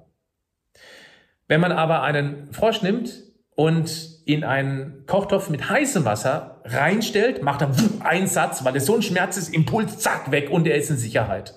Wenn 1.49 1.61
man 1.61 1.73
aber 1.73 2.03
einen 2.03 2.53
Frosch 2.53 2.83
nimmt 2.83 3.26
und 3.57 3.91
in 4.27 4.45
einen 4.45 5.05
Kochtopf 5.07 5.51
mit 5.51 5.69
heißem 5.69 6.05
Wasser 6.05 6.61
reinstellt, 6.65 7.43
macht 7.43 7.63
er 7.63 7.71
einen 8.01 8.27
Satz, 8.29 8.65
weil 8.65 8.77
es 8.77 8.87
so 8.87 8.95
ein 8.95 9.03
Schmerz 9.03 9.37
ist, 9.37 9.53
Impuls, 9.53 9.99
zack, 9.99 10.31
weg 10.31 10.51
und 10.51 10.67
er 10.67 10.77
ist 10.77 10.91
in 10.91 10.97
Sicherheit. 10.97 11.55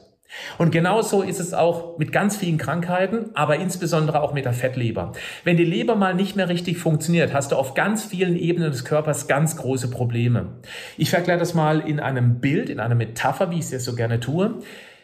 Und 0.59 0.71
genauso 0.71 1.23
ist 1.23 1.39
es 1.39 1.53
auch 1.53 1.97
mit 1.97 2.11
ganz 2.11 2.37
vielen 2.37 2.59
Krankheiten, 2.59 3.31
aber 3.33 3.55
insbesondere 3.55 4.21
auch 4.21 4.33
mit 4.33 4.45
der 4.45 4.53
Fettleber. 4.53 5.13
Wenn 5.43 5.57
die 5.57 5.65
Leber 5.65 5.95
mal 5.95 6.13
nicht 6.13 6.35
mehr 6.35 6.49
richtig 6.49 6.77
funktioniert, 6.77 7.33
hast 7.33 7.51
du 7.51 7.55
auf 7.55 7.73
ganz 7.73 8.05
vielen 8.05 8.37
Ebenen 8.37 8.71
des 8.71 8.85
Körpers 8.85 9.27
ganz 9.27 9.57
große 9.57 9.89
Probleme. 9.89 10.59
Ich 10.97 11.09
verkläre 11.09 11.39
das 11.39 11.55
mal 11.55 11.79
in 11.79 11.99
einem 11.99 12.39
Bild, 12.39 12.69
in 12.69 12.79
einer 12.79 12.95
Metapher, 12.95 13.49
wie 13.49 13.55
ich 13.55 13.65
es 13.65 13.71
jetzt 13.71 13.85
so 13.85 13.95
gerne 13.95 14.19
tue. 14.19 14.59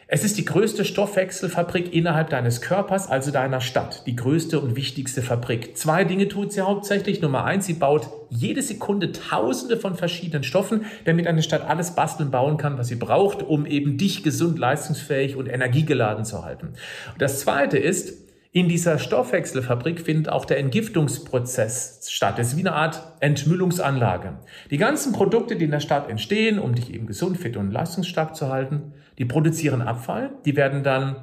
Es 0.08 0.22
ist 0.22 0.38
die 0.38 0.44
größte 0.44 0.84
Stoffwechselfabrik 0.84 1.92
innerhalb 1.92 2.30
deines 2.30 2.60
Körpers, 2.60 3.10
also 3.10 3.32
deiner 3.32 3.60
Stadt. 3.60 4.06
Die 4.06 4.14
größte 4.14 4.60
und 4.60 4.76
wichtigste 4.76 5.20
Fabrik. 5.20 5.76
Zwei 5.76 6.04
Dinge 6.04 6.28
tut 6.28 6.52
sie 6.52 6.60
hauptsächlich. 6.60 7.20
Nummer 7.20 7.44
eins, 7.44 7.66
sie 7.66 7.72
baut 7.72 8.08
jede 8.30 8.62
Sekunde 8.62 9.10
Tausende 9.10 9.76
von 9.76 9.96
verschiedenen 9.96 10.44
Stoffen, 10.44 10.84
damit 11.06 11.26
eine 11.26 11.42
Stadt 11.42 11.68
alles 11.68 11.96
basteln 11.96 12.30
bauen 12.30 12.56
kann, 12.56 12.78
was 12.78 12.86
sie 12.86 12.94
braucht, 12.94 13.42
um 13.42 13.66
eben 13.66 13.98
dich 13.98 14.22
gesund, 14.22 14.60
leistungsfähig 14.60 15.34
und 15.34 15.48
energiegeladen 15.48 16.24
zu 16.24 16.44
halten. 16.44 16.74
Und 17.12 17.20
das 17.20 17.40
zweite 17.40 17.76
ist, 17.76 18.25
in 18.56 18.70
dieser 18.70 18.98
Stoffwechselfabrik 18.98 20.00
findet 20.00 20.30
auch 20.30 20.46
der 20.46 20.56
Entgiftungsprozess 20.56 22.08
statt. 22.10 22.38
Das 22.38 22.48
ist 22.48 22.56
wie 22.56 22.60
eine 22.60 22.72
Art 22.72 23.02
Entmüllungsanlage. 23.20 24.38
Die 24.70 24.78
ganzen 24.78 25.12
Produkte, 25.12 25.56
die 25.56 25.66
in 25.66 25.72
der 25.72 25.80
Stadt 25.80 26.08
entstehen, 26.08 26.58
um 26.58 26.74
dich 26.74 26.90
eben 26.90 27.06
gesund, 27.06 27.36
fit 27.36 27.58
und 27.58 27.70
leistungsstark 27.70 28.34
zu 28.34 28.48
halten, 28.48 28.94
die 29.18 29.26
produzieren 29.26 29.82
Abfall. 29.82 30.30
Die 30.46 30.56
werden 30.56 30.82
dann 30.82 31.16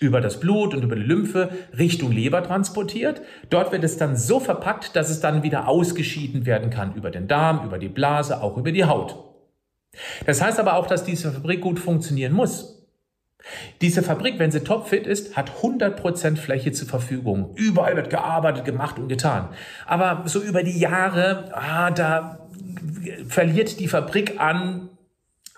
über 0.00 0.20
das 0.20 0.38
Blut 0.38 0.74
und 0.74 0.82
über 0.84 0.96
die 0.96 1.02
Lymphe 1.02 1.48
Richtung 1.78 2.12
Leber 2.12 2.42
transportiert. 2.42 3.22
Dort 3.48 3.72
wird 3.72 3.82
es 3.82 3.96
dann 3.96 4.14
so 4.14 4.38
verpackt, 4.38 4.94
dass 4.96 5.08
es 5.08 5.20
dann 5.20 5.42
wieder 5.42 5.66
ausgeschieden 5.66 6.44
werden 6.44 6.68
kann 6.68 6.94
über 6.94 7.10
den 7.10 7.26
Darm, 7.26 7.64
über 7.64 7.78
die 7.78 7.88
Blase, 7.88 8.42
auch 8.42 8.58
über 8.58 8.70
die 8.70 8.84
Haut. 8.84 9.16
Das 10.26 10.42
heißt 10.42 10.60
aber 10.60 10.74
auch, 10.74 10.86
dass 10.86 11.04
diese 11.04 11.32
Fabrik 11.32 11.62
gut 11.62 11.78
funktionieren 11.78 12.34
muss. 12.34 12.79
Diese 13.80 14.02
Fabrik, 14.02 14.38
wenn 14.38 14.50
sie 14.50 14.60
topfit 14.60 15.06
ist, 15.06 15.36
hat 15.36 15.50
100% 15.62 16.36
Fläche 16.36 16.72
zur 16.72 16.88
Verfügung. 16.88 17.52
Überall 17.56 17.96
wird 17.96 18.10
gearbeitet, 18.10 18.64
gemacht 18.64 18.98
und 18.98 19.08
getan. 19.08 19.48
Aber 19.86 20.22
so 20.26 20.40
über 20.40 20.62
die 20.62 20.78
Jahre, 20.78 21.50
ah, 21.54 21.90
da 21.90 22.48
verliert 23.28 23.80
die 23.80 23.88
Fabrik 23.88 24.40
an 24.40 24.90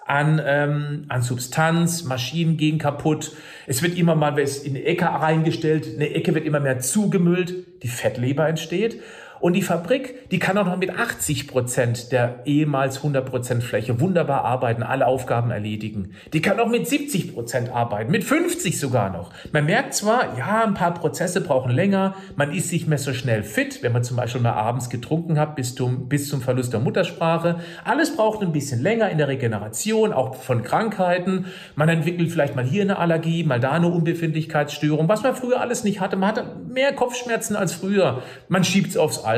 an, 0.07 0.41
ähm, 0.45 1.05
an 1.09 1.23
Substanz, 1.23 2.05
Maschinen 2.05 2.57
gehen 2.57 2.79
kaputt. 2.79 3.33
Es 3.67 3.83
wird 3.83 3.97
immer 3.97 4.15
mal 4.15 4.39
in 4.39 4.77
eine 4.77 4.85
Ecke 4.85 5.07
reingestellt, 5.07 5.87
eine 5.95 6.15
Ecke 6.15 6.35
wird 6.35 6.45
immer 6.45 6.61
mehr 6.61 6.81
zugemüllt, 6.81 7.83
die 7.83 7.89
Fettleber 7.89 8.49
entsteht. 8.49 9.01
Und 9.43 9.55
die 9.55 9.63
Fabrik, 9.63 10.31
die 10.31 10.39
kann 10.39 10.57
auch 10.57 10.67
noch 10.67 10.77
mit 10.77 10.97
80 10.97 11.49
Prozent 11.49 12.13
der 12.13 12.43
ehemals 12.45 12.99
100 12.99 13.29
Prozent 13.29 13.65
Fläche 13.65 13.99
wunderbar 13.99 14.45
arbeiten, 14.45 14.85
alle 14.85 15.05
Aufgaben 15.09 15.51
erledigen. 15.51 16.13
Die 16.33 16.41
kann 16.41 16.61
auch 16.61 16.69
mit 16.69 16.87
70 16.87 17.35
Prozent 17.35 17.69
arbeiten, 17.73 18.13
mit 18.13 18.23
50 18.23 18.79
sogar 18.79 19.11
noch. 19.11 19.33
Man 19.51 19.67
merkt 19.67 19.95
zwar, 19.95 20.39
ja, 20.39 20.63
ein 20.63 20.75
paar 20.75 20.95
Prozesse 20.95 21.41
brauchen 21.41 21.73
länger, 21.73 22.15
man 22.37 22.53
ist 22.53 22.71
nicht 22.71 22.87
mehr 22.87 22.99
so 22.99 23.13
schnell 23.13 23.43
fit, 23.43 23.83
wenn 23.83 23.93
man 23.93 24.05
zum 24.05 24.17
Beispiel 24.17 24.41
mal 24.41 24.53
abends 24.53 24.91
getrunken 24.91 25.41
hat 25.41 25.57
bis 25.57 25.75
zum, 25.75 26.09
bis 26.09 26.29
zum 26.29 26.41
Verlust 26.41 26.73
der 26.73 26.79
Muttersprache. 26.79 27.57
Alles 27.85 28.15
braucht 28.15 28.43
ein 28.43 28.53
bisschen 28.53 28.81
länger 28.81 29.11
in 29.11 29.19
der 29.19 29.27
Regeneration, 29.27 30.13
auch 30.13 30.37
von 30.37 30.63
Krankheiten. 30.63 31.47
Man 31.75 31.89
entwickelt 31.89 32.31
vielleicht 32.31 32.55
mal 32.55 32.65
hier 32.65 32.83
eine 32.83 32.97
Allergie, 32.97 33.43
mal 33.43 33.59
da 33.59 33.73
eine 33.73 33.89
Unbefindlichkeitsstörung, 33.89 35.09
was 35.09 35.25
man 35.25 35.35
früher 35.35 35.61
alles 35.61 35.83
nicht 35.83 35.99
hatte. 35.99 36.15
Man 36.15 36.29
hatte 36.29 36.45
mehr 36.69 36.93
Kopfschmerzen 36.93 37.57
als 37.57 37.73
früher. 37.73 38.23
Man 38.47 38.63
schiebt 38.63 38.91
es 38.91 38.97
aufs 38.97 39.19
Alter. 39.19 39.32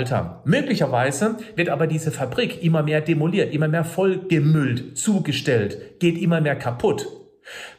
Möglicherweise 0.44 1.36
wird 1.56 1.68
aber 1.68 1.86
diese 1.86 2.10
Fabrik 2.10 2.62
immer 2.62 2.82
mehr 2.82 3.00
demoliert, 3.00 3.52
immer 3.52 3.68
mehr 3.68 3.84
vollgemüllt, 3.84 4.98
zugestellt, 4.98 6.00
geht 6.00 6.18
immer 6.18 6.40
mehr 6.40 6.56
kaputt. 6.56 7.06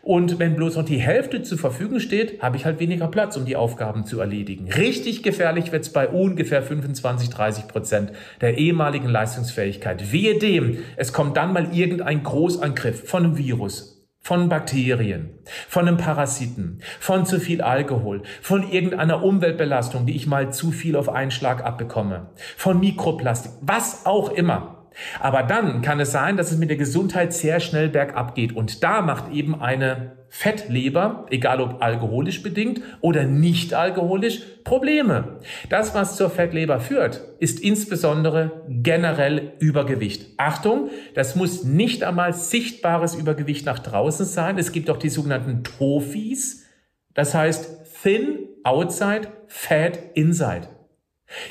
Und 0.02 0.38
wenn 0.40 0.56
bloß 0.56 0.76
noch 0.76 0.86
die 0.86 1.00
Hälfte 1.00 1.42
zur 1.42 1.58
Verfügung 1.58 2.00
steht, 2.00 2.42
habe 2.42 2.58
ich 2.58 2.66
halt 2.66 2.80
weniger 2.80 3.08
Platz, 3.08 3.36
um 3.36 3.46
die 3.46 3.56
Aufgaben 3.56 4.06
zu 4.06 4.20
erledigen. 4.20 4.72
Richtig 4.72 5.24
gefährlich 5.24 5.72
wird 5.72 5.84
es 5.84 5.92
bei 5.92 6.08
ungefähr 6.08 6.62
25, 6.62 7.30
30 7.30 7.68
Prozent 7.68 8.12
der 8.42 8.58
ehemaligen 8.58 9.10
Leistungsfähigkeit. 9.10 10.12
Wehe 10.12 10.38
dem, 10.38 10.78
es 10.96 11.14
kommt 11.14 11.38
dann 11.38 11.54
mal 11.54 11.76
irgendein 11.76 12.22
Großangriff 12.22 13.10
von 13.10 13.24
einem 13.26 13.38
Virus, 13.38 13.95
von 14.26 14.50
Bakterien, 14.50 15.38
von 15.70 15.88
einem 15.88 15.98
Parasiten, 15.98 16.80
von 17.00 17.28
zu 17.28 17.40
viel 17.40 17.62
Alkohol, 17.62 18.24
von 18.42 18.68
irgendeiner 18.72 19.24
Umweltbelastung, 19.24 20.08
die 20.08 20.16
ich 20.16 20.26
mal 20.26 20.52
zu 20.52 20.72
viel 20.72 20.96
auf 20.96 21.10
einen 21.10 21.30
Schlag 21.30 21.64
abbekomme, 21.64 22.32
von 22.58 22.80
Mikroplastik, 22.80 23.52
was 23.62 24.08
auch 24.08 24.32
immer. 24.32 24.75
Aber 25.20 25.44
dann 25.44 25.82
kann 25.82 26.00
es 26.00 26.12
sein, 26.12 26.38
dass 26.38 26.52
es 26.52 26.58
mit 26.58 26.70
der 26.70 26.78
Gesundheit 26.78 27.34
sehr 27.34 27.60
schnell 27.60 27.90
bergab 27.90 28.36
geht. 28.36 28.56
Und 28.56 28.84
da 28.84 29.02
macht 29.02 29.32
eben 29.32 29.60
eine 29.60 30.18
Fettleber, 30.30 31.26
egal 31.30 31.62
ob 31.62 31.82
alkoholisch 31.82 32.44
bedingt 32.44 32.82
oder 33.00 33.24
nicht 33.24 33.74
alkoholisch, 33.74 34.42
Probleme. 34.64 35.40
Das, 35.70 35.96
was 35.96 36.18
zur 36.18 36.30
Fettleber 36.30 36.80
führt, 36.80 37.22
ist 37.40 37.60
insbesondere 37.60 38.64
generell 38.68 39.54
Übergewicht. 39.60 40.34
Achtung, 40.38 40.90
das 41.14 41.36
muss 41.36 41.64
nicht 41.64 42.04
einmal 42.04 42.34
sichtbares 42.34 43.16
Übergewicht 43.16 43.66
nach 43.66 43.80
draußen 43.80 44.26
sein. 44.26 44.58
Es 44.58 44.72
gibt 44.72 44.90
auch 44.90 44.98
die 44.98 45.10
sogenannten 45.10 45.64
Tofis. 45.64 46.66
Das 47.14 47.34
heißt 47.34 48.04
thin 48.04 48.40
outside, 48.64 49.30
fat 49.48 50.00
inside. 50.16 50.68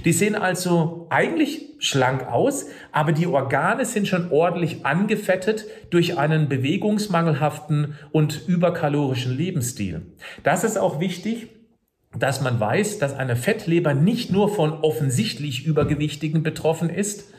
Die 0.04 0.12
sehen 0.12 0.34
also 0.36 1.06
eigentlich 1.10 1.74
schlank 1.78 2.26
aus, 2.28 2.66
aber 2.92 3.12
die 3.12 3.26
Organe 3.26 3.84
sind 3.84 4.06
schon 4.06 4.30
ordentlich 4.30 4.86
angefettet 4.86 5.66
durch 5.90 6.16
einen 6.16 6.48
bewegungsmangelhaften 6.48 7.98
und 8.12 8.46
überkalorischen 8.46 9.36
Lebensstil. 9.36 10.02
Das 10.42 10.64
ist 10.64 10.78
auch 10.78 11.00
wichtig, 11.00 11.48
dass 12.16 12.40
man 12.40 12.60
weiß, 12.60 12.98
dass 12.98 13.14
eine 13.14 13.36
Fettleber 13.36 13.94
nicht 13.94 14.30
nur 14.30 14.48
von 14.48 14.72
offensichtlich 14.72 15.66
Übergewichtigen 15.66 16.42
betroffen 16.44 16.88
ist, 16.88 17.34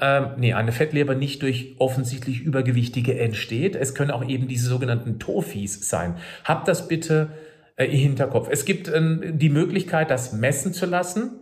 ähm, 0.00 0.30
nee, 0.38 0.52
eine 0.54 0.72
Fettleber 0.72 1.14
nicht 1.14 1.42
durch 1.42 1.76
offensichtlich 1.78 2.40
Übergewichtige 2.40 3.18
entsteht. 3.18 3.76
Es 3.76 3.94
können 3.94 4.10
auch 4.10 4.26
eben 4.26 4.48
diese 4.48 4.68
sogenannten 4.68 5.18
Tofis 5.18 5.88
sein. 5.88 6.16
Habt 6.44 6.68
das 6.68 6.88
bitte 6.88 7.30
äh, 7.76 7.86
Hinterkopf. 7.86 8.48
Es 8.50 8.64
gibt 8.64 8.88
ähm, 8.88 9.38
die 9.38 9.50
Möglichkeit, 9.50 10.10
das 10.10 10.32
messen 10.32 10.72
zu 10.72 10.86
lassen. 10.86 11.40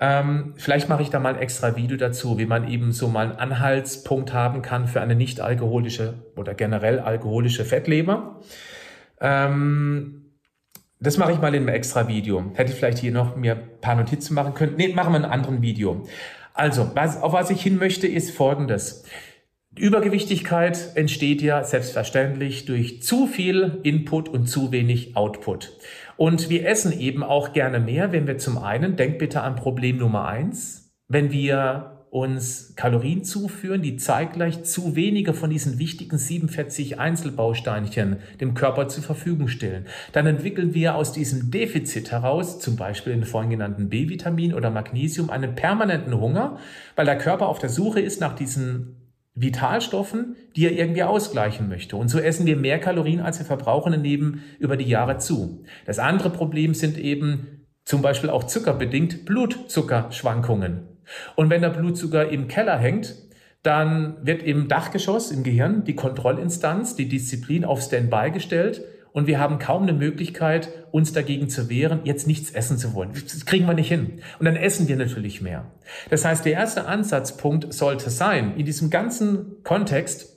Ähm, 0.00 0.54
vielleicht 0.56 0.88
mache 0.88 1.02
ich 1.02 1.10
da 1.10 1.20
mal 1.20 1.34
ein 1.34 1.40
extra 1.40 1.76
Video 1.76 1.96
dazu, 1.96 2.36
wie 2.38 2.46
man 2.46 2.68
eben 2.68 2.92
so 2.92 3.08
mal 3.08 3.28
einen 3.28 3.36
Anhaltspunkt 3.36 4.32
haben 4.32 4.60
kann 4.60 4.88
für 4.88 5.00
eine 5.00 5.14
nicht 5.14 5.40
alkoholische 5.40 6.14
oder 6.36 6.54
generell 6.54 6.98
alkoholische 6.98 7.64
Fettleber. 7.64 8.40
Ähm, 9.20 10.22
das 10.98 11.18
mache 11.18 11.32
ich 11.32 11.40
mal 11.40 11.54
in 11.54 11.62
einem 11.62 11.68
extra 11.68 12.08
Video. 12.08 12.52
Hätte 12.54 12.72
ich 12.72 12.78
vielleicht 12.78 12.98
hier 12.98 13.12
noch 13.12 13.36
mir 13.36 13.52
ein 13.52 13.80
paar 13.80 13.94
Notizen 13.94 14.34
machen 14.34 14.54
können. 14.54 14.74
Nee, 14.76 14.92
machen 14.92 15.12
wir 15.12 15.18
in 15.18 15.24
einem 15.24 15.32
anderen 15.32 15.62
Video. 15.62 16.04
Also, 16.54 16.90
was, 16.94 17.20
auf 17.22 17.32
was 17.32 17.50
ich 17.50 17.62
hin 17.62 17.78
möchte, 17.78 18.06
ist 18.06 18.30
Folgendes. 18.30 19.04
Übergewichtigkeit 19.76 20.92
entsteht 20.96 21.40
ja 21.40 21.64
selbstverständlich 21.64 22.66
durch 22.66 23.02
zu 23.02 23.26
viel 23.26 23.78
Input 23.82 24.28
und 24.28 24.46
zu 24.46 24.70
wenig 24.70 25.16
Output. 25.16 25.72
Und 26.16 26.50
wir 26.50 26.68
essen 26.68 26.98
eben 26.98 27.22
auch 27.22 27.54
gerne 27.54 27.80
mehr, 27.80 28.12
wenn 28.12 28.26
wir 28.26 28.36
zum 28.36 28.58
einen, 28.58 28.96
denkt 28.96 29.18
bitte 29.18 29.40
an 29.40 29.56
Problem 29.56 29.96
Nummer 29.96 30.26
eins, 30.26 30.92
wenn 31.08 31.32
wir 31.32 31.92
uns 32.10 32.74
Kalorien 32.76 33.24
zuführen, 33.24 33.80
die 33.80 33.96
zeitgleich 33.96 34.64
zu 34.64 34.94
wenige 34.94 35.32
von 35.32 35.48
diesen 35.48 35.78
wichtigen 35.78 36.18
47 36.18 37.00
Einzelbausteinchen 37.00 38.18
dem 38.38 38.52
Körper 38.52 38.88
zur 38.88 39.02
Verfügung 39.02 39.48
stellen. 39.48 39.86
Dann 40.12 40.26
entwickeln 40.26 40.74
wir 40.74 40.94
aus 40.94 41.14
diesem 41.14 41.50
Defizit 41.50 42.12
heraus, 42.12 42.60
zum 42.60 42.76
Beispiel 42.76 43.14
in 43.14 43.24
vorhin 43.24 43.48
genannten 43.48 43.88
B-Vitamin 43.88 44.52
oder 44.52 44.70
Magnesium, 44.70 45.30
einen 45.30 45.54
permanenten 45.54 46.20
Hunger, 46.20 46.58
weil 46.96 47.06
der 47.06 47.16
Körper 47.16 47.48
auf 47.48 47.58
der 47.58 47.70
Suche 47.70 48.00
ist 48.00 48.20
nach 48.20 48.34
diesen 48.34 49.01
Vitalstoffen, 49.42 50.36
die 50.56 50.64
er 50.64 50.72
irgendwie 50.72 51.02
ausgleichen 51.02 51.68
möchte. 51.68 51.96
Und 51.96 52.08
so 52.08 52.18
essen 52.18 52.46
wir 52.46 52.56
mehr 52.56 52.78
Kalorien, 52.78 53.20
als 53.20 53.38
wir 53.38 53.46
verbrauchen 53.46 54.00
nehmen 54.00 54.42
über 54.58 54.76
die 54.76 54.88
Jahre 54.88 55.18
zu. 55.18 55.64
Das 55.84 55.98
andere 55.98 56.30
Problem 56.30 56.74
sind 56.74 56.96
eben 56.96 57.66
zum 57.84 58.00
Beispiel 58.00 58.30
auch 58.30 58.44
zuckerbedingt 58.44 59.24
Blutzuckerschwankungen. 59.26 60.88
Und 61.36 61.50
wenn 61.50 61.62
der 61.62 61.70
Blutzucker 61.70 62.28
im 62.28 62.48
Keller 62.48 62.78
hängt, 62.78 63.14
dann 63.62 64.16
wird 64.22 64.42
im 64.42 64.68
Dachgeschoss 64.68 65.30
im 65.30 65.44
Gehirn 65.44 65.84
die 65.84 65.94
Kontrollinstanz, 65.94 66.96
die 66.96 67.08
Disziplin 67.08 67.64
auf 67.64 67.82
Standby 67.82 68.30
gestellt 68.32 68.82
und 69.12 69.26
wir 69.26 69.38
haben 69.38 69.58
kaum 69.58 69.82
eine 69.82 69.92
Möglichkeit, 69.92 70.70
uns 70.90 71.12
dagegen 71.12 71.48
zu 71.48 71.68
wehren, 71.68 72.00
jetzt 72.04 72.26
nichts 72.26 72.50
essen 72.50 72.78
zu 72.78 72.94
wollen. 72.94 73.12
Das 73.12 73.44
kriegen 73.44 73.66
wir 73.66 73.74
nicht 73.74 73.88
hin. 73.88 74.22
Und 74.38 74.46
dann 74.46 74.56
essen 74.56 74.88
wir 74.88 74.96
natürlich 74.96 75.42
mehr. 75.42 75.70
Das 76.10 76.24
heißt, 76.24 76.44
der 76.44 76.52
erste 76.52 76.86
Ansatzpunkt 76.86 77.72
sollte 77.72 78.10
sein, 78.10 78.56
in 78.56 78.64
diesem 78.64 78.90
ganzen 78.90 79.62
Kontext, 79.64 80.34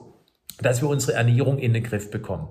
dass 0.60 0.82
wir 0.82 0.88
unsere 0.88 1.14
Ernährung 1.14 1.58
in 1.58 1.72
den 1.72 1.82
Griff 1.82 2.10
bekommen. 2.10 2.48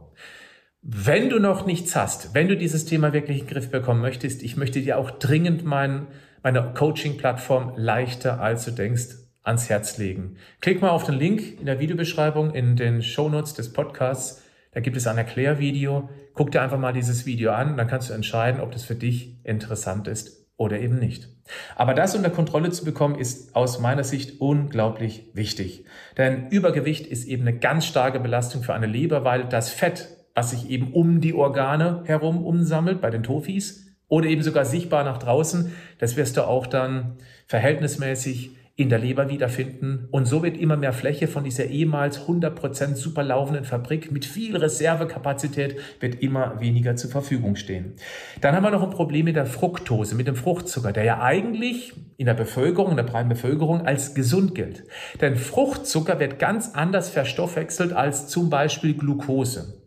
Wenn 0.82 1.30
du 1.30 1.40
noch 1.40 1.66
nichts 1.66 1.96
hast, 1.96 2.36
wenn 2.36 2.48
du 2.48 2.56
dieses 2.56 2.86
Thema 2.86 3.12
wirklich 3.12 3.40
in 3.40 3.46
den 3.46 3.54
Griff 3.54 3.72
bekommen 3.72 4.02
möchtest, 4.02 4.44
ich 4.44 4.56
möchte 4.56 4.82
dir 4.82 4.98
auch 4.98 5.12
dringend 5.12 5.66
mein, 5.66 6.08
meine 6.44 6.74
Coaching-Plattform 6.76 7.74
leichter 7.76 8.40
als 8.40 8.66
du 8.66 8.72
denkst 8.72 9.16
ans 9.42 9.70
Herz 9.70 9.98
legen. 9.98 10.38
Klick 10.60 10.82
mal 10.82 10.90
auf 10.90 11.04
den 11.04 11.16
Link 11.16 11.60
in 11.60 11.66
der 11.66 11.80
Videobeschreibung 11.80 12.54
in 12.54 12.76
den 12.76 13.02
Shownotes 13.02 13.54
des 13.54 13.74
Podcasts 13.74 14.44
da 14.76 14.82
gibt 14.82 14.98
es 14.98 15.08
ein 15.08 15.18
Erklärvideo. 15.18 16.10
Guck 16.34 16.52
dir 16.52 16.62
einfach 16.62 16.78
mal 16.78 16.92
dieses 16.92 17.26
Video 17.26 17.54
an, 17.54 17.78
dann 17.78 17.88
kannst 17.88 18.10
du 18.10 18.14
entscheiden, 18.14 18.60
ob 18.60 18.74
das 18.74 18.84
für 18.84 18.94
dich 18.94 19.38
interessant 19.46 20.10
ist 20.10 20.46
oder 20.58 20.80
eben 20.80 21.00
nicht. 21.00 21.30
Aber 21.78 21.94
das 21.94 22.14
unter 22.14 22.30
Kontrolle 22.30 22.72
zu 22.72 22.84
bekommen, 22.84 23.16
ist 23.16 23.56
aus 23.56 23.80
meiner 23.80 24.04
Sicht 24.04 24.42
unglaublich 24.42 25.32
wichtig. 25.34 25.86
Denn 26.18 26.50
Übergewicht 26.50 27.08
ist 27.08 27.26
eben 27.26 27.48
eine 27.48 27.58
ganz 27.58 27.86
starke 27.86 28.20
Belastung 28.20 28.64
für 28.64 28.74
eine 28.74 28.86
Leber, 28.86 29.24
weil 29.24 29.46
das 29.46 29.70
Fett, 29.70 30.10
was 30.34 30.52
sich 30.52 30.70
eben 30.70 30.92
um 30.92 31.22
die 31.22 31.34
Organe 31.34 32.04
herum 32.06 32.46
umsammelt, 32.46 33.00
bei 33.00 33.10
den 33.10 33.24
Tofis, 33.24 33.88
oder 34.10 34.28
eben 34.28 34.44
sogar 34.44 34.66
sichtbar 34.66 35.06
nach 35.06 35.20
draußen, 35.20 35.74
das 36.00 36.18
wirst 36.18 36.36
du 36.36 36.44
auch 36.44 36.68
dann 36.68 37.18
verhältnismäßig 37.48 38.58
in 38.78 38.90
der 38.90 39.00
Leber 39.00 39.30
wiederfinden. 39.30 40.10
Und 40.12 40.26
so 40.26 40.44
wird 40.44 40.58
immer 40.58 40.76
mehr 40.76 40.92
Fläche 40.92 41.30
von 41.30 41.46
dieser 41.46 41.64
ehemals 41.66 42.28
100% 42.28 42.96
super 42.96 43.24
laufenden 43.24 43.64
Fabrik 43.64 44.12
mit 44.12 44.26
viel 44.26 44.58
Reservekapazität 44.58 45.78
wird 46.02 46.22
immer 46.22 46.60
weniger 46.60 46.98
zur 46.98 47.10
Verfügung 47.10 47.56
stehen. 47.56 47.94
Dann 48.42 48.54
haben 48.54 48.64
wir 48.64 48.72
noch 48.72 48.84
ein 48.84 48.90
Problem 48.90 49.24
mit 49.26 49.38
der 49.38 49.46
Fructose, 49.46 50.16
mit 50.16 50.28
dem 50.28 50.36
Fruchtzucker, 50.36 50.92
der 50.92 51.06
ja 51.06 51.22
eigentlich 51.22 51.94
in 52.18 52.26
der 52.26 52.34
Bevölkerung, 52.34 52.92
in 52.92 52.98
der 52.98 53.04
breiten 53.04 53.30
Bevölkerung 53.30 53.86
als 53.86 54.14
gesund 54.14 54.56
gilt. 54.56 54.84
Denn 55.22 55.38
Fruchtzucker 55.38 56.20
wird 56.20 56.38
ganz 56.38 56.72
anders 56.74 57.10
verstoffwechselt 57.10 57.94
als 57.94 58.28
zum 58.28 58.50
Beispiel 58.50 58.94
Glucose. 58.94 59.86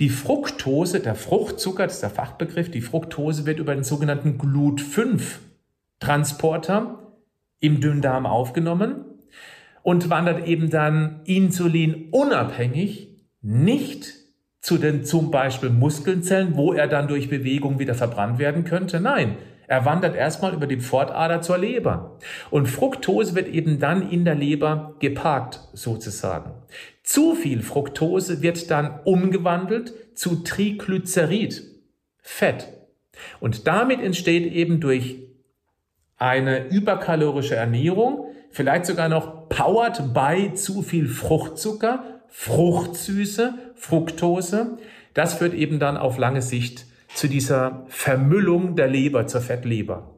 Die 0.00 0.08
Fructose, 0.08 0.98
der 0.98 1.14
Fruchtzucker, 1.14 1.84
das 1.84 1.94
ist 1.94 2.02
der 2.02 2.10
Fachbegriff, 2.10 2.68
die 2.68 2.80
Fructose 2.80 3.46
wird 3.46 3.60
über 3.60 3.76
den 3.76 3.84
sogenannten 3.84 4.38
Glut-5-Transporter 4.38 7.03
im 7.64 7.80
Dünndarm 7.80 8.26
aufgenommen 8.26 9.04
und 9.82 10.10
wandert 10.10 10.46
eben 10.46 10.70
dann 10.70 11.20
insulinunabhängig 11.24 13.08
nicht 13.40 14.12
zu 14.60 14.78
den 14.78 15.04
zum 15.04 15.30
Beispiel 15.30 15.70
Muskelzellen, 15.70 16.56
wo 16.56 16.72
er 16.72 16.88
dann 16.88 17.08
durch 17.08 17.28
Bewegung 17.28 17.78
wieder 17.78 17.94
verbrannt 17.94 18.38
werden 18.38 18.64
könnte. 18.64 19.00
Nein, 19.00 19.36
er 19.66 19.84
wandert 19.84 20.14
erstmal 20.14 20.54
über 20.54 20.66
die 20.66 20.80
Pfortader 20.80 21.40
zur 21.40 21.58
Leber. 21.58 22.18
Und 22.50 22.66
Fructose 22.66 23.34
wird 23.34 23.48
eben 23.48 23.78
dann 23.78 24.10
in 24.10 24.24
der 24.24 24.34
Leber 24.34 24.96
geparkt, 25.00 25.60
sozusagen. 25.72 26.52
Zu 27.02 27.34
viel 27.34 27.62
Fructose 27.62 28.42
wird 28.42 28.70
dann 28.70 29.00
umgewandelt 29.04 29.92
zu 30.14 30.36
Triglycerid, 30.36 31.62
Fett. 32.20 32.68
Und 33.40 33.66
damit 33.66 34.00
entsteht 34.00 34.50
eben 34.52 34.80
durch 34.80 35.24
eine 36.18 36.68
überkalorische 36.68 37.56
Ernährung, 37.56 38.26
vielleicht 38.50 38.86
sogar 38.86 39.08
noch 39.08 39.48
powered 39.48 40.14
by 40.14 40.54
zu 40.54 40.82
viel 40.82 41.08
Fruchtzucker, 41.08 42.04
Fruchtsüße, 42.28 43.54
Fructose. 43.74 44.78
Das 45.12 45.34
führt 45.34 45.54
eben 45.54 45.78
dann 45.78 45.96
auf 45.96 46.18
lange 46.18 46.42
Sicht 46.42 46.86
zu 47.14 47.28
dieser 47.28 47.84
Vermüllung 47.88 48.76
der 48.76 48.88
Leber, 48.88 49.26
zur 49.26 49.40
Fettleber. 49.40 50.10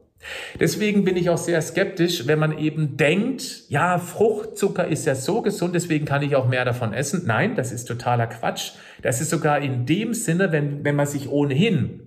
Deswegen 0.59 1.03
bin 1.03 1.15
ich 1.15 1.29
auch 1.29 1.37
sehr 1.37 1.61
skeptisch, 1.61 2.25
wenn 2.25 2.39
man 2.39 2.57
eben 2.57 2.97
denkt, 2.97 3.69
ja, 3.69 3.99
Fruchtzucker 3.99 4.87
ist 4.87 5.05
ja 5.05 5.13
so 5.13 5.41
gesund, 5.41 5.75
deswegen 5.75 6.05
kann 6.05 6.23
ich 6.23 6.35
auch 6.35 6.47
mehr 6.47 6.65
davon 6.65 6.93
essen. 6.93 7.23
Nein, 7.25 7.55
das 7.55 7.71
ist 7.71 7.85
totaler 7.85 8.27
Quatsch. 8.27 8.71
Das 9.01 9.21
ist 9.21 9.29
sogar 9.29 9.59
in 9.59 9.85
dem 9.85 10.13
Sinne, 10.13 10.51
wenn, 10.51 10.83
wenn 10.83 10.95
man 10.95 11.05
sich 11.05 11.29
ohnehin 11.29 12.06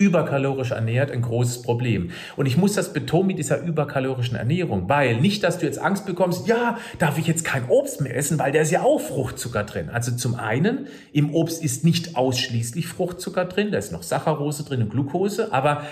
überkalorisch 0.00 0.70
ernährt 0.70 1.10
ein 1.10 1.20
großes 1.20 1.60
Problem. 1.62 2.10
Und 2.36 2.46
ich 2.46 2.56
muss 2.56 2.72
das 2.72 2.94
betonen 2.94 3.28
mit 3.28 3.38
dieser 3.38 3.62
überkalorischen 3.62 4.34
Ernährung, 4.34 4.88
weil 4.88 5.20
nicht, 5.20 5.44
dass 5.44 5.58
du 5.58 5.66
jetzt 5.66 5.78
Angst 5.78 6.06
bekommst, 6.06 6.48
ja, 6.48 6.78
darf 6.98 7.18
ich 7.18 7.26
jetzt 7.26 7.44
kein 7.44 7.68
Obst 7.68 8.00
mehr 8.00 8.16
essen, 8.16 8.38
weil 8.38 8.50
da 8.50 8.60
ist 8.60 8.70
ja 8.70 8.82
auch 8.82 8.98
Fruchtzucker 8.98 9.62
drin. 9.64 9.90
Also 9.90 10.16
zum 10.16 10.36
einen, 10.36 10.86
im 11.12 11.34
Obst 11.34 11.62
ist 11.62 11.84
nicht 11.84 12.16
ausschließlich 12.16 12.86
Fruchtzucker 12.86 13.44
drin, 13.44 13.72
da 13.72 13.78
ist 13.78 13.92
noch 13.92 14.02
Saccharose 14.02 14.64
drin 14.64 14.82
und 14.82 14.90
Glucose, 14.90 15.52
aber 15.52 15.84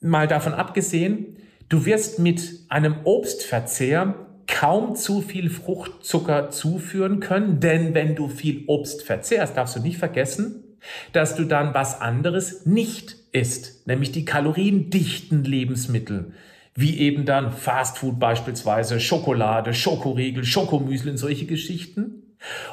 mal 0.00 0.26
davon 0.26 0.52
abgesehen, 0.52 1.36
du 1.68 1.86
wirst 1.86 2.18
mit 2.18 2.66
einem 2.68 2.96
Obstverzehr 3.04 4.26
kaum 4.48 4.96
zu 4.96 5.22
viel 5.22 5.50
Fruchtzucker 5.50 6.50
zuführen 6.50 7.20
können, 7.20 7.60
denn 7.60 7.94
wenn 7.94 8.16
du 8.16 8.28
viel 8.28 8.64
Obst 8.66 9.02
verzehrst, 9.04 9.56
darfst 9.56 9.76
du 9.76 9.80
nicht 9.80 9.98
vergessen, 9.98 10.64
dass 11.12 11.36
du 11.36 11.44
dann 11.44 11.74
was 11.74 12.00
anderes 12.00 12.66
nicht 12.66 13.15
isst, 13.36 13.86
nämlich 13.86 14.12
die 14.12 14.24
kaloriendichten 14.24 15.44
Lebensmittel, 15.44 16.32
wie 16.74 16.98
eben 16.98 17.24
dann 17.24 17.52
Fastfood 17.52 18.18
beispielsweise, 18.18 18.98
Schokolade, 19.00 19.74
Schokoriegel, 19.74 20.44
Schokomüsli 20.44 21.10
und 21.10 21.16
solche 21.18 21.46
Geschichten. 21.46 22.22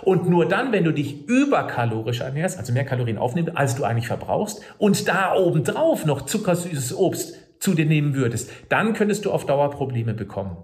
Und 0.03 0.29
nur 0.29 0.47
dann, 0.47 0.71
wenn 0.71 0.83
du 0.83 0.91
dich 0.91 1.27
überkalorisch 1.27 2.21
ernährst, 2.21 2.57
also 2.59 2.73
mehr 2.73 2.85
Kalorien 2.85 3.17
aufnimmst, 3.17 3.55
als 3.55 3.75
du 3.75 3.83
eigentlich 3.83 4.07
verbrauchst, 4.07 4.61
und 4.77 5.07
da 5.07 5.35
obendrauf 5.35 6.05
noch 6.05 6.23
zuckersüßes 6.23 6.95
Obst 6.95 7.35
zu 7.59 7.73
dir 7.73 7.85
nehmen 7.85 8.13
würdest, 8.13 8.49
dann 8.69 8.93
könntest 8.93 9.25
du 9.25 9.31
auf 9.31 9.45
Dauer 9.45 9.71
Probleme 9.71 10.13
bekommen. 10.13 10.57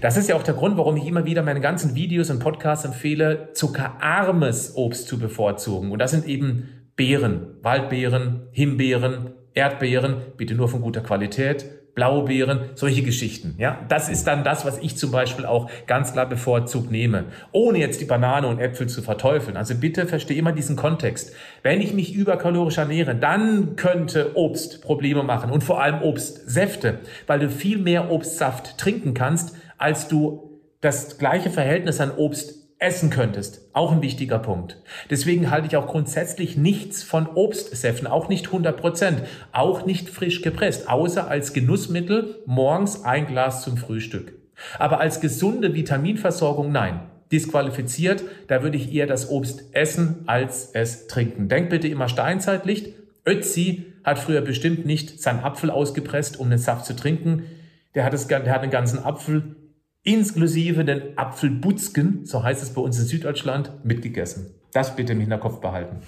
Das 0.00 0.16
ist 0.16 0.28
ja 0.28 0.36
auch 0.36 0.42
der 0.42 0.54
Grund, 0.54 0.76
warum 0.76 0.96
ich 0.96 1.06
immer 1.06 1.24
wieder 1.24 1.42
meine 1.42 1.60
ganzen 1.60 1.94
Videos 1.94 2.30
und 2.30 2.38
Podcasts 2.38 2.84
empfehle, 2.84 3.48
zuckerarmes 3.54 4.76
Obst 4.76 5.08
zu 5.08 5.18
bevorzugen. 5.18 5.90
Und 5.90 5.98
das 5.98 6.12
sind 6.12 6.26
eben 6.26 6.83
Beeren, 6.96 7.56
Waldbeeren, 7.62 8.48
Himbeeren, 8.52 9.32
Erdbeeren, 9.54 10.16
bitte 10.36 10.54
nur 10.54 10.68
von 10.68 10.80
guter 10.80 11.00
Qualität, 11.00 11.64
Blaubeeren, 11.94 12.70
solche 12.74 13.02
Geschichten. 13.02 13.54
Ja, 13.58 13.78
das 13.88 14.08
ist 14.08 14.26
dann 14.26 14.42
das, 14.42 14.64
was 14.64 14.78
ich 14.78 14.96
zum 14.96 15.12
Beispiel 15.12 15.46
auch 15.46 15.70
ganz 15.86 16.12
klar 16.12 16.28
bevorzugt 16.28 16.90
nehme, 16.90 17.26
ohne 17.52 17.78
jetzt 17.78 18.00
die 18.00 18.04
Banane 18.04 18.48
und 18.48 18.58
Äpfel 18.58 18.88
zu 18.88 19.00
verteufeln. 19.00 19.56
Also 19.56 19.76
bitte 19.76 20.06
verstehe 20.06 20.36
immer 20.36 20.50
diesen 20.50 20.74
Kontext. 20.74 21.32
Wenn 21.62 21.80
ich 21.80 21.94
mich 21.94 22.12
überkalorisch 22.14 22.78
ernähre, 22.78 23.14
dann 23.14 23.76
könnte 23.76 24.36
Obst 24.36 24.82
Probleme 24.82 25.22
machen 25.22 25.50
und 25.50 25.62
vor 25.62 25.80
allem 25.80 26.02
Obstsäfte, 26.02 26.98
weil 27.28 27.38
du 27.38 27.48
viel 27.48 27.78
mehr 27.78 28.10
Obstsaft 28.10 28.76
trinken 28.76 29.14
kannst, 29.14 29.56
als 29.78 30.08
du 30.08 30.60
das 30.80 31.18
gleiche 31.18 31.50
Verhältnis 31.50 32.00
an 32.00 32.10
Obst 32.10 32.63
essen 32.78 33.10
könntest. 33.10 33.60
Auch 33.72 33.92
ein 33.92 34.02
wichtiger 34.02 34.38
Punkt. 34.38 34.82
Deswegen 35.10 35.50
halte 35.50 35.66
ich 35.66 35.76
auch 35.76 35.86
grundsätzlich 35.86 36.56
nichts 36.56 37.02
von 37.02 37.26
Obstsäften, 37.26 38.06
auch 38.06 38.28
nicht 38.28 38.46
100 38.46 38.76
Prozent, 38.76 39.22
auch 39.52 39.86
nicht 39.86 40.10
frisch 40.10 40.42
gepresst, 40.42 40.88
außer 40.88 41.28
als 41.28 41.52
Genussmittel 41.52 42.42
morgens 42.46 43.04
ein 43.04 43.26
Glas 43.26 43.62
zum 43.62 43.76
Frühstück. 43.76 44.34
Aber 44.78 45.00
als 45.00 45.20
gesunde 45.20 45.74
Vitaminversorgung 45.74 46.70
nein. 46.72 47.00
Disqualifiziert, 47.32 48.22
da 48.48 48.62
würde 48.62 48.76
ich 48.76 48.92
eher 48.94 49.06
das 49.06 49.30
Obst 49.30 49.74
essen 49.74 50.22
als 50.26 50.70
es 50.74 51.06
trinken. 51.06 51.48
Denk 51.48 51.70
bitte 51.70 51.88
immer 51.88 52.08
Steinzeitlicht. 52.08 52.94
Ötzi 53.26 53.86
hat 54.04 54.18
früher 54.18 54.42
bestimmt 54.42 54.84
nicht 54.84 55.20
seinen 55.20 55.40
Apfel 55.40 55.70
ausgepresst, 55.70 56.38
um 56.38 56.50
den 56.50 56.58
Saft 56.58 56.84
zu 56.84 56.94
trinken. 56.94 57.44
Der 57.94 58.04
hat, 58.04 58.12
es, 58.12 58.26
der 58.28 58.50
hat 58.50 58.62
einen 58.62 58.70
ganzen 58.70 59.02
Apfel 59.02 59.56
inklusive 60.04 60.84
den 60.84 61.18
Apfelbutzken, 61.18 62.24
so 62.24 62.42
heißt 62.42 62.62
es 62.62 62.70
bei 62.70 62.80
uns 62.80 62.98
in 62.98 63.06
Süddeutschland, 63.06 63.72
mitgegessen. 63.84 64.54
Das 64.72 64.94
bitte 64.94 65.12
im 65.12 65.20
Hinterkopf 65.20 65.60
behalten. 65.60 65.98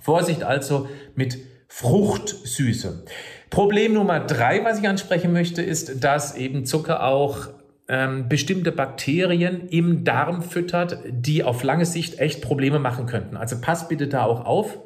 Vorsicht 0.00 0.42
also 0.42 0.88
mit 1.14 1.38
Fruchtsüße. 1.68 3.04
Problem 3.50 3.94
Nummer 3.94 4.20
drei, 4.20 4.64
was 4.64 4.78
ich 4.80 4.88
ansprechen 4.88 5.32
möchte, 5.32 5.62
ist, 5.62 6.02
dass 6.02 6.36
eben 6.36 6.64
Zucker 6.64 7.04
auch 7.04 7.48
ähm, 7.88 8.28
bestimmte 8.28 8.72
Bakterien 8.72 9.68
im 9.68 10.04
Darm 10.04 10.42
füttert, 10.42 10.98
die 11.08 11.44
auf 11.44 11.62
lange 11.62 11.86
Sicht 11.86 12.18
echt 12.18 12.42
Probleme 12.42 12.78
machen 12.78 13.06
könnten. 13.06 13.36
Also 13.36 13.60
pass 13.60 13.88
bitte 13.88 14.08
da 14.08 14.24
auch 14.24 14.44
auf. 14.44 14.78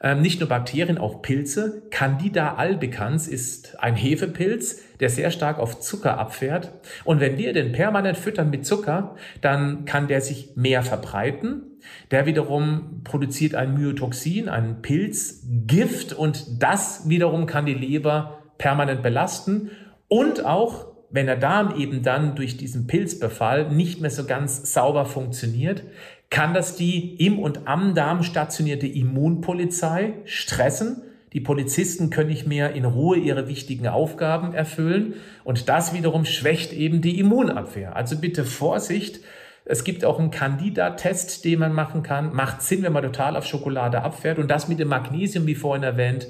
Ähm, 0.00 0.22
nicht 0.22 0.40
nur 0.40 0.48
Bakterien, 0.48 0.98
auch 0.98 1.22
Pilze. 1.22 1.82
Candida 1.90 2.54
albicans 2.54 3.26
ist 3.26 3.78
ein 3.80 3.96
Hefepilz, 3.96 4.80
der 5.00 5.10
sehr 5.10 5.30
stark 5.30 5.58
auf 5.58 5.80
Zucker 5.80 6.18
abfährt. 6.18 6.72
Und 7.04 7.20
wenn 7.20 7.36
wir 7.36 7.52
den 7.52 7.72
permanent 7.72 8.16
füttern 8.16 8.50
mit 8.50 8.64
Zucker, 8.64 9.16
dann 9.40 9.84
kann 9.84 10.08
der 10.08 10.20
sich 10.20 10.52
mehr 10.54 10.82
verbreiten. 10.82 11.62
Der 12.10 12.26
wiederum 12.26 13.02
produziert 13.04 13.54
ein 13.54 13.74
Myotoxin, 13.74 14.48
ein 14.48 14.82
Pilzgift 14.82 16.12
und 16.12 16.62
das 16.62 17.08
wiederum 17.08 17.46
kann 17.46 17.66
die 17.66 17.74
Leber 17.74 18.38
permanent 18.58 19.02
belasten 19.02 19.70
und 20.08 20.44
auch 20.44 20.86
wenn 21.10 21.26
der 21.26 21.36
Darm 21.36 21.74
eben 21.76 22.02
dann 22.02 22.34
durch 22.34 22.56
diesen 22.56 22.86
Pilzbefall 22.86 23.70
nicht 23.70 24.00
mehr 24.00 24.10
so 24.10 24.24
ganz 24.24 24.72
sauber 24.74 25.06
funktioniert, 25.06 25.84
kann 26.30 26.54
das 26.54 26.76
die 26.76 27.14
im 27.24 27.38
und 27.38 27.66
am 27.66 27.94
Darm 27.94 28.22
stationierte 28.22 28.86
Immunpolizei 28.86 30.14
stressen. 30.24 31.02
Die 31.32 31.40
Polizisten 31.40 32.10
können 32.10 32.30
nicht 32.30 32.46
mehr 32.46 32.72
in 32.74 32.84
Ruhe 32.84 33.18
ihre 33.18 33.48
wichtigen 33.48 33.88
Aufgaben 33.88 34.54
erfüllen 34.54 35.14
und 35.44 35.68
das 35.68 35.94
wiederum 35.94 36.24
schwächt 36.24 36.72
eben 36.72 37.00
die 37.00 37.18
Immunabwehr. 37.18 37.96
Also 37.96 38.16
bitte 38.18 38.44
Vorsicht. 38.44 39.20
Es 39.64 39.84
gibt 39.84 40.04
auch 40.04 40.18
einen 40.18 40.30
Candida-Test, 40.30 41.44
den 41.44 41.58
man 41.58 41.74
machen 41.74 42.02
kann. 42.02 42.34
Macht 42.34 42.62
Sinn, 42.62 42.82
wenn 42.82 42.92
man 42.92 43.02
total 43.02 43.36
auf 43.36 43.44
Schokolade 43.44 44.02
abfährt. 44.02 44.38
Und 44.38 44.50
das 44.50 44.68
mit 44.68 44.80
dem 44.80 44.88
Magnesium, 44.88 45.46
wie 45.46 45.54
vorhin 45.54 45.82
erwähnt, 45.82 46.26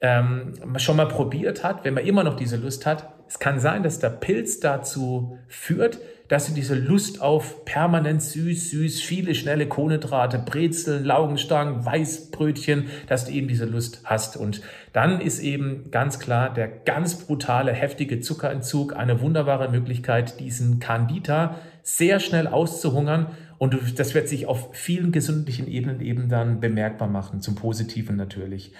ähm, 0.00 0.52
schon 0.76 0.96
mal 0.96 1.08
probiert 1.08 1.64
hat, 1.64 1.84
wenn 1.84 1.94
man 1.94 2.06
immer 2.06 2.22
noch 2.22 2.36
diese 2.36 2.56
Lust 2.56 2.86
hat. 2.86 3.12
Es 3.26 3.40
kann 3.40 3.58
sein, 3.58 3.82
dass 3.82 3.98
der 3.98 4.10
Pilz 4.10 4.60
dazu 4.60 5.38
führt, 5.48 5.98
dass 6.28 6.46
du 6.46 6.54
diese 6.54 6.74
Lust 6.74 7.20
auf 7.20 7.64
permanent 7.64 8.22
süß, 8.22 8.70
süß, 8.70 9.00
viele 9.00 9.34
schnelle 9.34 9.66
Kohlenhydrate, 9.66 10.38
Brezeln, 10.38 11.04
Laugenstangen, 11.04 11.84
Weißbrötchen, 11.84 12.88
dass 13.06 13.24
du 13.24 13.32
eben 13.32 13.48
diese 13.48 13.64
Lust 13.64 14.02
hast. 14.04 14.36
Und 14.36 14.60
dann 14.92 15.20
ist 15.20 15.40
eben 15.40 15.90
ganz 15.90 16.18
klar 16.18 16.52
der 16.52 16.68
ganz 16.68 17.14
brutale, 17.16 17.72
heftige 17.72 18.20
Zuckerentzug 18.20 18.94
eine 18.94 19.20
wunderbare 19.20 19.70
Möglichkeit, 19.70 20.38
diesen 20.40 20.78
Candida 20.78 21.56
sehr 21.88 22.20
schnell 22.20 22.46
auszuhungern. 22.46 23.28
Und 23.56 23.98
das 23.98 24.14
wird 24.14 24.28
sich 24.28 24.46
auf 24.46 24.68
vielen 24.72 25.10
gesundlichen 25.10 25.66
Ebenen 25.66 26.00
eben 26.00 26.28
dann 26.28 26.60
bemerkbar 26.60 27.08
machen, 27.08 27.40
zum 27.40 27.54
Positiven 27.54 28.16
natürlich. 28.16 28.72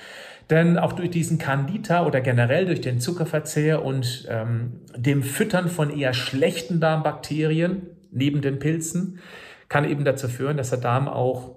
Denn 0.50 0.78
auch 0.78 0.92
durch 0.92 1.10
diesen 1.10 1.38
Candida 1.38 2.06
oder 2.06 2.20
generell 2.20 2.66
durch 2.66 2.80
den 2.80 3.00
Zuckerverzehr 3.00 3.84
und 3.84 4.26
ähm, 4.30 4.80
dem 4.96 5.22
Füttern 5.22 5.68
von 5.68 5.90
eher 5.90 6.14
schlechten 6.14 6.80
Darmbakterien 6.80 7.88
neben 8.10 8.40
den 8.40 8.58
Pilzen 8.58 9.18
kann 9.68 9.88
eben 9.88 10.04
dazu 10.04 10.28
führen, 10.28 10.56
dass 10.56 10.70
der 10.70 10.78
Darm 10.78 11.08
auch 11.08 11.56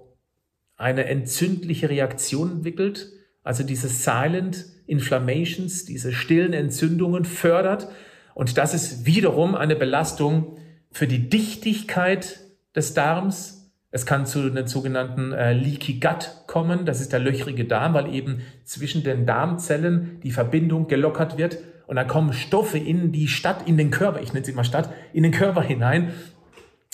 eine 0.76 1.06
entzündliche 1.06 1.90
Reaktion 1.90 2.52
entwickelt, 2.52 3.12
also 3.44 3.64
diese 3.64 3.88
Silent 3.88 4.66
Inflammations, 4.88 5.86
diese 5.86 6.12
stillen 6.12 6.54
Entzündungen 6.54 7.24
fördert. 7.24 7.88
Und 8.34 8.58
das 8.58 8.74
ist 8.74 9.06
wiederum 9.06 9.56
eine 9.56 9.76
Belastung 9.76 10.58
für 10.92 11.08
die 11.08 11.30
Dichtigkeit 11.30 12.40
des 12.76 12.94
Darms, 12.94 13.62
es 13.94 14.06
kann 14.06 14.26
zu 14.26 14.40
einem 14.40 14.68
sogenannten 14.68 15.34
äh, 15.34 15.52
Leaky 15.52 16.00
Gut 16.00 16.32
kommen. 16.48 16.86
Das 16.86 17.02
ist 17.02 17.12
der 17.12 17.20
löchrige 17.20 17.66
Darm, 17.66 17.94
weil 17.94 18.14
eben 18.14 18.42
zwischen 18.64 19.04
den 19.04 19.26
Darmzellen 19.26 20.22
die 20.24 20.32
Verbindung 20.32 20.88
gelockert 20.88 21.38
wird. 21.38 21.58
Und 21.88 21.98
dann 21.98 22.08
kommen 22.08 22.32
Stoffe 22.32 22.78
in 22.78 23.12
die 23.12 23.28
Stadt, 23.28 23.68
in 23.68 23.78
den 23.78 23.92
Körper, 23.92 24.22
ich 24.22 24.32
nenne 24.32 24.44
es 24.44 24.50
immer 24.50 24.64
Stadt, 24.64 24.94
in 25.12 25.24
den 25.24 25.34
Körper 25.34 25.62
hinein, 25.62 26.14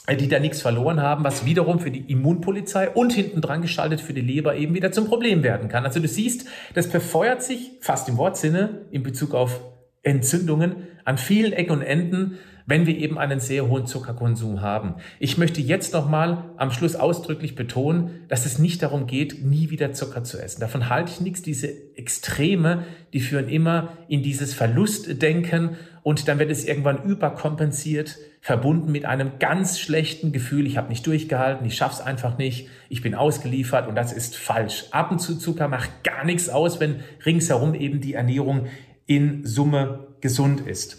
äh, 0.07 0.15
die 0.15 0.27
da 0.27 0.39
nichts 0.39 0.63
verloren 0.63 0.99
haben, 0.99 1.23
was 1.23 1.45
wiederum 1.45 1.79
für 1.79 1.91
die 1.91 2.11
Immunpolizei 2.11 2.89
und 2.89 3.13
hinten 3.13 3.41
dran 3.41 3.61
geschaltet 3.61 4.01
für 4.01 4.15
die 4.15 4.21
Leber 4.21 4.55
eben 4.55 4.73
wieder 4.73 4.91
zum 4.91 5.05
Problem 5.05 5.43
werden 5.43 5.69
kann. 5.69 5.85
Also 5.85 5.99
du 5.99 6.07
siehst, 6.07 6.47
das 6.73 6.89
befeuert 6.89 7.43
sich 7.43 7.73
fast 7.79 8.09
im 8.09 8.17
Wortsinne 8.17 8.87
in 8.89 9.03
Bezug 9.03 9.35
auf 9.35 9.61
Entzündungen 10.03 10.75
an 11.05 11.17
vielen 11.17 11.53
Ecken 11.53 11.71
und 11.71 11.81
Enden 11.81 12.37
wenn 12.67 12.85
wir 12.85 12.97
eben 12.97 13.17
einen 13.17 13.39
sehr 13.39 13.69
hohen 13.69 13.87
Zuckerkonsum 13.87 14.61
haben. 14.61 14.95
Ich 15.19 15.37
möchte 15.37 15.61
jetzt 15.61 15.93
nochmal 15.93 16.51
am 16.57 16.69
Schluss 16.69 16.97
ausdrücklich 16.97 17.55
betonen, 17.55 18.25
dass 18.27 18.45
es 18.45 18.59
nicht 18.59 18.83
darum 18.83 19.07
geht, 19.07 19.43
nie 19.43 19.69
wieder 19.69 19.93
Zucker 19.93 20.25
zu 20.25 20.37
essen. 20.37 20.59
Davon 20.59 20.89
halte 20.89 21.13
ich 21.13 21.21
nichts. 21.21 21.41
Diese 21.41 21.69
Extreme, 21.95 22.83
die 23.13 23.21
führen 23.21 23.47
immer 23.47 23.93
in 24.09 24.21
dieses 24.21 24.53
Verlustdenken 24.53 25.77
und 26.03 26.27
dann 26.27 26.39
wird 26.39 26.51
es 26.51 26.65
irgendwann 26.65 27.03
überkompensiert, 27.03 28.17
verbunden 28.41 28.91
mit 28.91 29.05
einem 29.05 29.39
ganz 29.39 29.79
schlechten 29.79 30.31
Gefühl, 30.31 30.65
ich 30.67 30.77
habe 30.77 30.89
nicht 30.89 31.05
durchgehalten, 31.05 31.65
ich 31.65 31.75
schaff's 31.75 31.99
einfach 31.99 32.37
nicht, 32.37 32.69
ich 32.87 33.01
bin 33.01 33.15
ausgeliefert 33.15 33.87
und 33.87 33.95
das 33.95 34.13
ist 34.13 34.37
falsch. 34.37 34.85
Ab 34.91 35.11
und 35.11 35.19
zu 35.19 35.37
Zucker 35.37 35.67
macht 35.67 36.05
gar 36.05 36.23
nichts 36.23 36.47
aus, 36.47 36.79
wenn 36.79 37.01
ringsherum 37.25 37.73
eben 37.75 37.99
die 37.99 38.13
Ernährung 38.13 38.67
in 39.07 39.45
Summe 39.45 40.07
gesund 40.21 40.61
ist. 40.67 40.97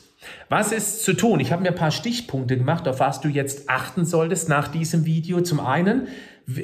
Was 0.49 0.73
ist 0.73 1.05
zu 1.05 1.13
tun? 1.13 1.41
Ich 1.41 1.53
habe 1.53 1.63
mir 1.63 1.69
ein 1.69 1.75
paar 1.75 1.91
Stichpunkte 1.91 2.57
gemacht, 2.57 2.89
auf 2.89 3.01
was 3.01 3.21
du 3.21 3.29
jetzt 3.29 3.71
achten 3.71 4.05
solltest 4.05 4.49
nach 4.49 4.69
diesem 4.69 5.05
Video. 5.05 5.41
Zum 5.43 5.61
einen, 5.61 6.09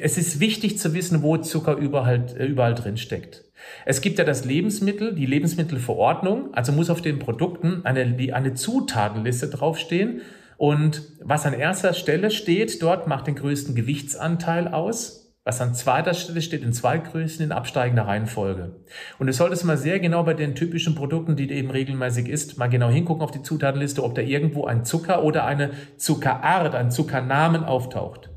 es 0.01 0.17
ist 0.17 0.39
wichtig 0.39 0.77
zu 0.77 0.93
wissen, 0.93 1.21
wo 1.21 1.37
Zucker 1.37 1.77
überall, 1.77 2.25
äh, 2.37 2.45
überall 2.45 2.75
drin 2.75 2.97
steckt. 2.97 3.43
Es 3.85 4.01
gibt 4.01 4.19
ja 4.19 4.25
das 4.25 4.45
Lebensmittel, 4.45 5.15
die 5.15 5.25
Lebensmittelverordnung, 5.25 6.53
also 6.53 6.71
muss 6.71 6.89
auf 6.89 7.01
den 7.01 7.19
Produkten 7.19 7.81
eine, 7.85 8.15
eine 8.33 8.53
Zutatenliste 8.53 9.47
draufstehen. 9.47 10.21
Und 10.57 11.03
was 11.21 11.45
an 11.45 11.53
erster 11.53 11.93
Stelle 11.93 12.31
steht, 12.31 12.81
dort 12.81 13.07
macht 13.07 13.27
den 13.27 13.35
größten 13.35 13.75
Gewichtsanteil 13.75 14.67
aus 14.67 15.24
was 15.45 15.61
an 15.61 15.75
zweiter 15.75 16.15
Stelle 16.15 16.41
steht, 16.41 16.63
in 16.63 16.73
zwei 16.73 16.97
Größen 16.97 17.45
in 17.45 17.51
absteigender 17.51 18.07
Reihenfolge. 18.07 18.77
Und 19.19 19.27
du 19.27 19.33
solltest 19.33 19.63
mal 19.63 19.77
sehr 19.77 19.99
genau 19.99 20.23
bei 20.23 20.33
den 20.33 20.55
typischen 20.55 20.95
Produkten, 20.95 21.35
die 21.35 21.45
du 21.45 21.53
eben 21.53 21.69
regelmäßig 21.69 22.27
isst, 22.27 22.57
mal 22.57 22.67
genau 22.67 22.89
hingucken 22.89 23.21
auf 23.21 23.29
die 23.29 23.43
Zutatenliste, 23.43 24.03
ob 24.03 24.15
da 24.15 24.23
irgendwo 24.23 24.65
ein 24.65 24.85
Zucker 24.85 25.23
oder 25.23 25.45
eine 25.45 25.69
Zuckerart, 25.97 26.73
ein 26.73 26.89
Zuckernamen 26.89 27.63
auftaucht. 27.63 28.31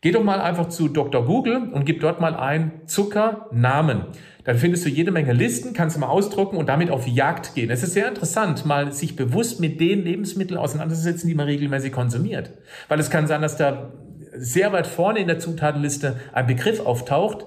Geh 0.00 0.12
doch 0.12 0.24
mal 0.24 0.40
einfach 0.40 0.68
zu 0.68 0.88
Dr. 0.88 1.26
Google 1.26 1.70
und 1.72 1.84
gib 1.84 2.00
dort 2.00 2.20
mal 2.20 2.34
ein 2.34 2.82
Zuckernamen. 2.86 4.06
Dann 4.44 4.56
findest 4.56 4.86
du 4.86 4.88
jede 4.88 5.10
Menge 5.10 5.32
Listen, 5.32 5.74
kannst 5.74 5.96
du 5.96 6.00
mal 6.00 6.06
ausdrucken 6.06 6.56
und 6.56 6.68
damit 6.68 6.90
auf 6.90 7.06
Jagd 7.06 7.54
gehen. 7.54 7.70
Es 7.70 7.82
ist 7.82 7.92
sehr 7.92 8.08
interessant, 8.08 8.64
mal 8.64 8.92
sich 8.92 9.16
bewusst 9.16 9.60
mit 9.60 9.80
den 9.80 10.04
Lebensmitteln 10.04 10.58
auseinanderzusetzen, 10.58 11.28
die 11.28 11.34
man 11.34 11.46
regelmäßig 11.46 11.92
konsumiert. 11.92 12.52
Weil 12.88 13.00
es 13.00 13.10
kann 13.10 13.26
sein, 13.26 13.42
dass 13.42 13.56
da 13.56 13.92
sehr 14.38 14.72
weit 14.72 14.86
vorne 14.86 15.20
in 15.20 15.26
der 15.26 15.38
Zutatenliste 15.38 16.20
ein 16.32 16.46
Begriff 16.46 16.80
auftaucht, 16.80 17.46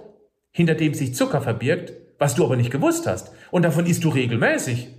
hinter 0.52 0.76
dem 0.76 0.94
sich 0.94 1.16
Zucker 1.16 1.42
verbirgt, 1.42 1.94
was 2.18 2.36
du 2.36 2.44
aber 2.44 2.56
nicht 2.56 2.72
gewusst 2.72 3.08
hast. 3.08 3.32
Und 3.52 3.64
davon 3.64 3.86
isst 3.86 4.04
du 4.04 4.10
regelmäßig. 4.10 4.90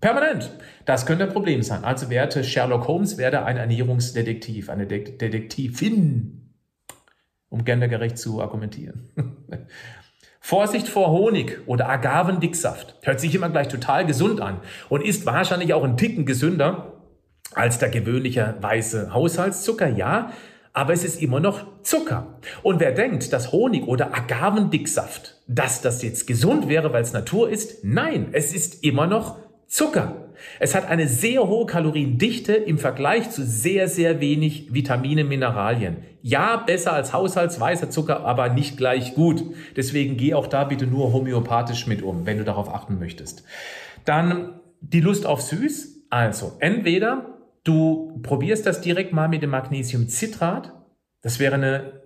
Permanent. 0.00 0.50
Das 0.84 1.06
könnte 1.06 1.24
ein 1.24 1.32
Problem 1.32 1.62
sein. 1.62 1.84
Also 1.84 2.10
werte 2.10 2.42
Sherlock 2.42 2.88
Holmes, 2.88 3.18
werde 3.18 3.44
ein 3.44 3.56
Ernährungsdetektiv, 3.56 4.68
eine 4.68 4.86
De 4.86 5.16
Detektivin, 5.16 6.54
um 7.48 7.64
gendergerecht 7.64 8.18
zu 8.18 8.42
argumentieren. 8.42 9.10
Vorsicht 10.40 10.88
vor 10.88 11.12
Honig 11.12 11.60
oder 11.66 11.88
Agavendicksaft. 11.88 12.96
Hört 13.02 13.20
sich 13.20 13.32
immer 13.32 13.48
gleich 13.48 13.68
total 13.68 14.04
gesund 14.04 14.40
an 14.40 14.58
und 14.88 15.04
ist 15.04 15.24
wahrscheinlich 15.24 15.72
auch 15.72 15.84
ein 15.84 15.96
Ticken 15.96 16.26
gesünder 16.26 17.00
als 17.54 17.78
der 17.78 17.90
gewöhnliche 17.90 18.56
weiße 18.60 19.14
Haushaltszucker. 19.14 19.88
Ja, 19.88 20.32
aber 20.72 20.92
es 20.92 21.04
ist 21.04 21.20
immer 21.20 21.40
noch 21.40 21.82
Zucker. 21.82 22.38
Und 22.62 22.80
wer 22.80 22.92
denkt, 22.92 23.32
dass 23.32 23.52
Honig 23.52 23.86
oder 23.86 24.14
Agavendicksaft, 24.14 25.40
dass 25.46 25.82
das 25.82 26.02
jetzt 26.02 26.26
gesund 26.26 26.68
wäre, 26.68 26.92
weil 26.92 27.02
es 27.02 27.12
Natur 27.12 27.50
ist, 27.50 27.84
nein, 27.84 28.28
es 28.32 28.54
ist 28.54 28.82
immer 28.82 29.06
noch 29.06 29.38
Zucker. 29.66 30.28
Es 30.58 30.74
hat 30.74 30.88
eine 30.88 31.08
sehr 31.08 31.46
hohe 31.48 31.66
Kaloriendichte 31.66 32.52
im 32.54 32.78
Vergleich 32.78 33.30
zu 33.30 33.44
sehr, 33.44 33.88
sehr 33.88 34.20
wenig 34.20 34.72
Vitamine, 34.72 35.24
Mineralien. 35.24 35.98
Ja, 36.22 36.56
besser 36.56 36.92
als 36.92 37.12
haushaltsweißer 37.12 37.90
Zucker, 37.90 38.20
aber 38.20 38.48
nicht 38.48 38.76
gleich 38.76 39.14
gut. 39.14 39.42
Deswegen 39.76 40.16
geh 40.16 40.34
auch 40.34 40.46
da 40.46 40.64
bitte 40.64 40.86
nur 40.86 41.12
homöopathisch 41.12 41.86
mit 41.86 42.02
um, 42.02 42.26
wenn 42.26 42.38
du 42.38 42.44
darauf 42.44 42.72
achten 42.72 42.98
möchtest. 42.98 43.44
Dann 44.04 44.60
die 44.80 45.00
Lust 45.00 45.26
auf 45.26 45.42
Süß. 45.42 45.90
Also 46.10 46.56
entweder 46.58 47.31
Du 47.64 48.20
probierst 48.22 48.66
das 48.66 48.80
direkt 48.80 49.12
mal 49.12 49.28
mit 49.28 49.42
dem 49.42 49.50
Magnesiumcitrat. 49.50 50.72
Das 51.22 51.38
wäre 51.38 51.54
eine 51.54 52.02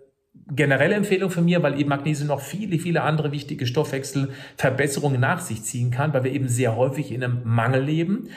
generelle 0.48 0.94
Empfehlung 0.94 1.30
von 1.30 1.44
mir, 1.44 1.62
weil 1.62 1.80
eben 1.80 1.88
Magnesium 1.88 2.28
noch 2.28 2.40
viele, 2.40 2.78
viele 2.78 3.02
andere 3.02 3.32
wichtige 3.32 3.66
Stoffwechselverbesserungen 3.66 5.20
nach 5.20 5.40
sich 5.40 5.62
ziehen 5.62 5.90
kann, 5.90 6.12
weil 6.12 6.24
wir 6.24 6.32
eben 6.32 6.48
sehr 6.48 6.76
häufig 6.76 7.10
in 7.10 7.24
einem 7.24 7.40
Mangel 7.44 7.82
leben. 7.82 8.28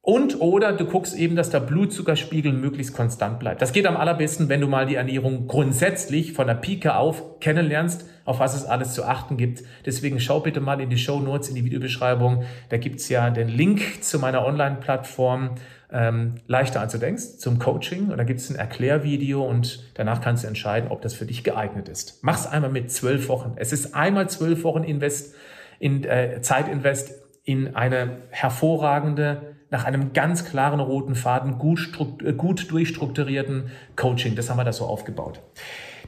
Und 0.00 0.42
oder 0.42 0.74
du 0.74 0.84
guckst 0.84 1.16
eben, 1.16 1.34
dass 1.34 1.48
der 1.48 1.60
Blutzuckerspiegel 1.60 2.52
möglichst 2.52 2.94
konstant 2.94 3.38
bleibt. 3.38 3.62
Das 3.62 3.72
geht 3.72 3.86
am 3.86 3.96
allerbesten, 3.96 4.50
wenn 4.50 4.60
du 4.60 4.68
mal 4.68 4.84
die 4.84 4.96
Ernährung 4.96 5.48
grundsätzlich 5.48 6.34
von 6.34 6.46
der 6.46 6.54
Pike 6.54 6.94
auf 6.94 7.40
kennenlernst, 7.40 8.04
auf 8.26 8.38
was 8.38 8.54
es 8.54 8.66
alles 8.66 8.92
zu 8.92 9.04
achten 9.04 9.38
gibt. 9.38 9.62
Deswegen 9.86 10.20
schau 10.20 10.40
bitte 10.40 10.60
mal 10.60 10.78
in 10.82 10.90
die 10.90 10.98
Show 10.98 11.20
Notes, 11.20 11.48
in 11.48 11.54
die 11.54 11.64
Videobeschreibung. 11.64 12.44
Da 12.68 12.76
gibt's 12.76 13.08
ja 13.08 13.30
den 13.30 13.48
Link 13.48 14.04
zu 14.04 14.18
meiner 14.18 14.44
Online-Plattform 14.44 15.52
ähm, 15.94 16.34
leichter 16.48 16.80
als 16.80 16.92
du 16.92 16.98
denkst 16.98 17.38
zum 17.38 17.58
Coaching. 17.58 18.10
Und 18.10 18.18
da 18.18 18.24
gibt's 18.24 18.50
ein 18.50 18.56
Erklärvideo 18.56 19.42
und 19.42 19.84
danach 19.94 20.20
kannst 20.20 20.42
du 20.42 20.48
entscheiden, 20.48 20.90
ob 20.90 21.00
das 21.00 21.14
für 21.14 21.24
dich 21.24 21.44
geeignet 21.44 21.88
ist. 21.88 22.18
Mach's 22.22 22.46
einmal 22.46 22.70
mit 22.70 22.90
zwölf 22.90 23.28
Wochen. 23.28 23.52
Es 23.56 23.72
ist 23.72 23.94
einmal 23.94 24.28
zwölf 24.28 24.64
Wochen 24.64 24.82
Invest 24.82 25.34
in 25.78 26.04
äh, 26.04 26.40
Zeitinvest 26.42 27.14
in 27.44 27.76
eine 27.76 28.18
hervorragende 28.30 29.54
nach 29.70 29.84
einem 29.84 30.12
ganz 30.12 30.44
klaren 30.44 30.80
roten 30.80 31.14
Faden, 31.14 31.58
gut, 31.58 31.90
äh, 32.24 32.32
gut 32.32 32.70
durchstrukturierten 32.70 33.70
Coaching. 33.96 34.34
Das 34.34 34.50
haben 34.50 34.58
wir 34.58 34.64
da 34.64 34.72
so 34.72 34.86
aufgebaut. 34.86 35.40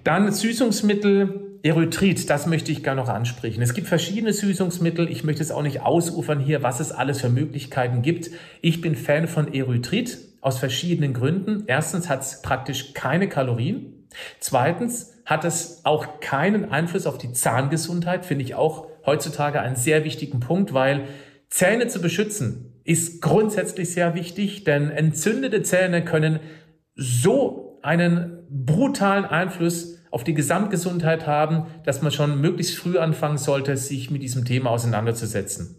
Dann 0.07 0.31
Süßungsmittel, 0.31 1.59
Erythrit, 1.65 2.31
das 2.31 2.47
möchte 2.47 2.71
ich 2.71 2.85
gerne 2.85 3.01
noch 3.01 3.09
ansprechen. 3.09 3.61
Es 3.61 3.75
gibt 3.75 3.89
verschiedene 3.89 4.33
Süßungsmittel. 4.33 5.11
Ich 5.11 5.25
möchte 5.25 5.43
es 5.43 5.51
auch 5.51 5.65
nicht 5.65 5.81
ausufern 5.81 6.39
hier, 6.39 6.63
was 6.63 6.79
es 6.79 6.93
alles 6.93 7.23
für 7.23 7.29
Möglichkeiten 7.29 8.03
gibt. 8.03 8.31
Ich 8.63 8.81
bin 8.81 8.95
Fan 8.95 9.27
von 9.27 9.53
Erythrit 9.53 10.17
aus 10.43 10.61
verschiedenen 10.61 11.13
Gründen. 11.13 11.65
Erstens 11.67 12.09
hat 12.09 12.23
es 12.23 12.41
praktisch 12.41 12.95
keine 12.95 13.29
Kalorien. 13.29 14.07
Zweitens 14.39 15.13
hat 15.25 15.45
es 15.45 15.81
auch 15.85 16.21
keinen 16.21 16.71
Einfluss 16.71 17.09
auf 17.09 17.19
die 17.19 17.33
Zahngesundheit, 17.33 18.25
finde 18.25 18.45
ich 18.45 18.55
auch 18.55 18.87
heutzutage 19.05 19.61
einen 19.61 19.75
sehr 19.75 20.05
wichtigen 20.05 20.39
Punkt, 20.39 20.73
weil 20.73 21.09
Zähne 21.51 21.89
zu 21.89 22.01
beschützen 22.01 22.81
ist 22.85 23.23
grundsätzlich 23.23 23.91
sehr 23.91 24.15
wichtig, 24.15 24.63
denn 24.63 24.89
entzündete 24.89 25.63
Zähne 25.63 26.05
können 26.05 26.39
so 26.95 27.81
einen 27.83 28.45
brutalen 28.49 29.25
Einfluss 29.25 29.96
auf 30.17 30.25
die 30.25 30.33
Gesamtgesundheit 30.33 31.27
haben, 31.27 31.67
dass 31.85 32.01
man 32.01 32.11
schon 32.11 32.41
möglichst 32.41 32.79
früh 32.79 32.97
anfangen 32.97 33.37
sollte, 33.37 33.77
sich 33.77 34.11
mit 34.11 34.23
diesem 34.23 34.47
Thema 34.47 34.71
auseinanderzusetzen. 34.71 35.77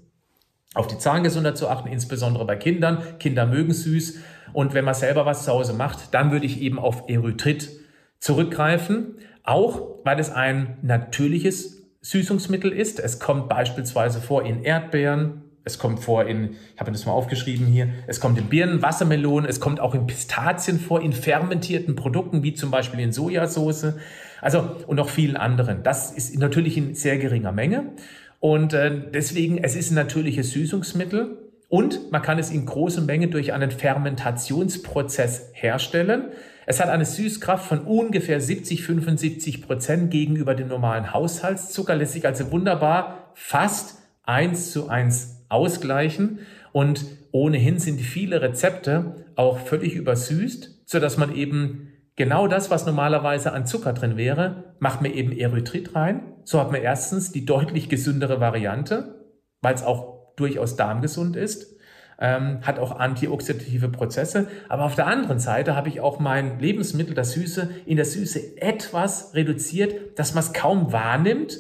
Auf 0.76 0.86
die 0.86 1.00
Zahngesundheit 1.00 1.58
zu 1.58 1.68
achten, 1.68 1.90
insbesondere 1.90 2.46
bei 2.46 2.56
Kindern. 2.56 3.00
Kinder 3.18 3.48
mögen 3.48 3.74
süß. 3.74 4.20
Und 4.54 4.76
wenn 4.76 4.86
man 4.86 4.94
selber 4.94 5.26
was 5.26 5.44
zu 5.44 5.52
Hause 5.52 5.74
macht, 5.74 6.14
dann 6.14 6.32
würde 6.32 6.46
ich 6.46 6.62
eben 6.62 6.78
auf 6.78 7.10
Erythrit 7.10 7.72
zurückgreifen. 8.20 9.16
Auch 9.42 9.82
weil 10.04 10.20
es 10.20 10.30
ein 10.30 10.78
natürliches 10.84 11.88
Süßungsmittel 12.02 12.72
ist. 12.72 13.00
Es 13.00 13.20
kommt 13.20 13.50
beispielsweise 13.50 14.22
vor 14.22 14.46
in 14.46 14.62
Erdbeeren, 14.62 15.48
es 15.68 15.80
kommt 15.80 16.00
vor 16.00 16.26
in, 16.26 16.56
ich 16.74 16.80
habe 16.80 16.92
das 16.92 17.06
mal 17.06 17.12
aufgeschrieben 17.12 17.68
hier, 17.68 17.90
es 18.08 18.22
kommt 18.22 18.38
in 18.38 18.46
Birnen, 18.46 18.82
Wassermelonen, 18.82 19.50
es 19.50 19.60
kommt 19.60 19.82
auch 19.82 19.94
in 19.94 20.08
Pistazien 20.08 20.80
vor, 20.80 21.02
in 21.02 21.12
fermentierten 21.12 21.96
Produkten, 21.96 22.42
wie 22.42 22.54
zum 22.54 22.72
Beispiel 22.72 23.02
in 23.02 23.12
Sojasauce, 23.12 23.96
also 24.42 24.78
und 24.88 24.98
noch 24.98 25.10
vielen 25.10 25.38
anderen. 25.38 25.84
Das 25.84 26.12
ist 26.12 26.38
natürlich 26.38 26.78
in 26.78 26.96
sehr 26.96 27.18
geringer 27.18 27.52
Menge. 27.52 27.92
Und 28.40 28.74
äh, 28.74 28.92
deswegen, 29.14 29.58
es 29.58 29.76
ist 29.76 29.92
ein 29.92 29.96
natürliches 29.96 30.52
Süßungsmittel 30.52 31.38
und 31.70 32.12
man 32.12 32.22
kann 32.22 32.40
es 32.40 32.52
in 32.52 32.66
großer 32.66 33.02
Menge 33.02 33.28
durch 33.28 33.52
einen 33.54 33.72
Fermentationsprozess 33.72 35.50
herstellen. 35.54 36.30
Es 36.66 36.80
hat 36.80 36.90
eine 36.90 37.06
Süßkraft 37.06 37.68
von 37.68 37.80
ungefähr 37.80 38.40
70, 38.40 38.84
75 38.84 39.62
Prozent 39.62 40.12
gegenüber 40.12 40.54
dem 40.54 40.68
normalen 40.68 41.14
Haushaltszucker, 41.14 41.96
lässt 41.96 42.14
sich 42.14 42.26
also 42.26 42.52
wunderbar 42.52 43.32
fast 43.34 44.00
eins 44.24 44.72
zu 44.72 44.90
eins 44.90 45.46
ausgleichen. 45.50 46.40
Und 46.74 47.06
ohnehin 47.32 47.80
sind 47.80 48.00
viele 48.02 48.42
Rezepte 48.42 49.26
auch 49.36 49.60
völlig 49.60 49.96
übersüßt, 49.96 50.82
so 50.86 51.00
dass 51.00 51.18
man 51.18 51.36
eben 51.36 51.87
genau 52.18 52.48
das, 52.50 52.70
was 52.70 52.86
normalerweise 52.86 53.54
an 53.54 53.66
Zucker 53.66 53.94
drin 53.94 54.18
wäre, 54.18 54.76
macht 54.80 55.02
man 55.02 55.14
eben 55.14 55.32
Erythrit 55.32 55.96
rein. 55.96 56.34
So 56.44 56.60
hat 56.60 56.74
man 56.74 56.82
erstens 56.82 57.32
die 57.32 57.46
deutlich 57.46 57.88
gesündere 57.88 58.42
Variante, 58.42 59.16
weil 59.62 59.74
es 59.74 59.84
auch 59.84 60.36
durchaus 60.36 60.76
darmgesund 60.76 61.38
ist. 61.38 61.78
Ähm, 62.20 62.60
hat 62.64 62.80
auch 62.80 63.00
antioxidative 63.00 63.90
Prozesse. 63.90 64.48
Aber 64.68 64.84
auf 64.84 64.96
der 64.96 65.08
anderen 65.08 65.40
Seite 65.40 65.76
habe 65.76 65.88
ich 65.88 66.02
auch 66.02 66.20
mein 66.20 66.60
Lebensmittel, 66.60 67.14
das 67.14 67.32
Süße, 67.32 67.70
in 67.86 67.96
der 67.96 68.06
Süße 68.06 68.60
etwas 68.62 69.34
reduziert, 69.36 70.20
dass 70.20 70.34
man 70.34 70.44
es 70.44 70.52
kaum 70.52 70.92
wahrnimmt, 70.92 71.60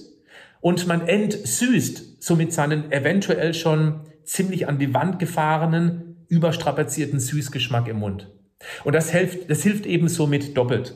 und 0.59 0.87
man 0.87 1.07
entsüßt 1.07 2.21
somit 2.21 2.53
seinen 2.53 2.91
eventuell 2.91 3.53
schon 3.53 4.01
ziemlich 4.23 4.67
an 4.67 4.79
die 4.79 4.93
Wand 4.93 5.19
gefahrenen, 5.19 6.25
überstrapazierten 6.27 7.19
Süßgeschmack 7.19 7.87
im 7.87 7.99
Mund. 7.99 8.29
Und 8.83 8.93
das 8.93 9.11
hilft, 9.11 9.49
das 9.49 9.63
hilft 9.63 9.85
eben 9.85 10.09
somit 10.09 10.57
doppelt. 10.57 10.95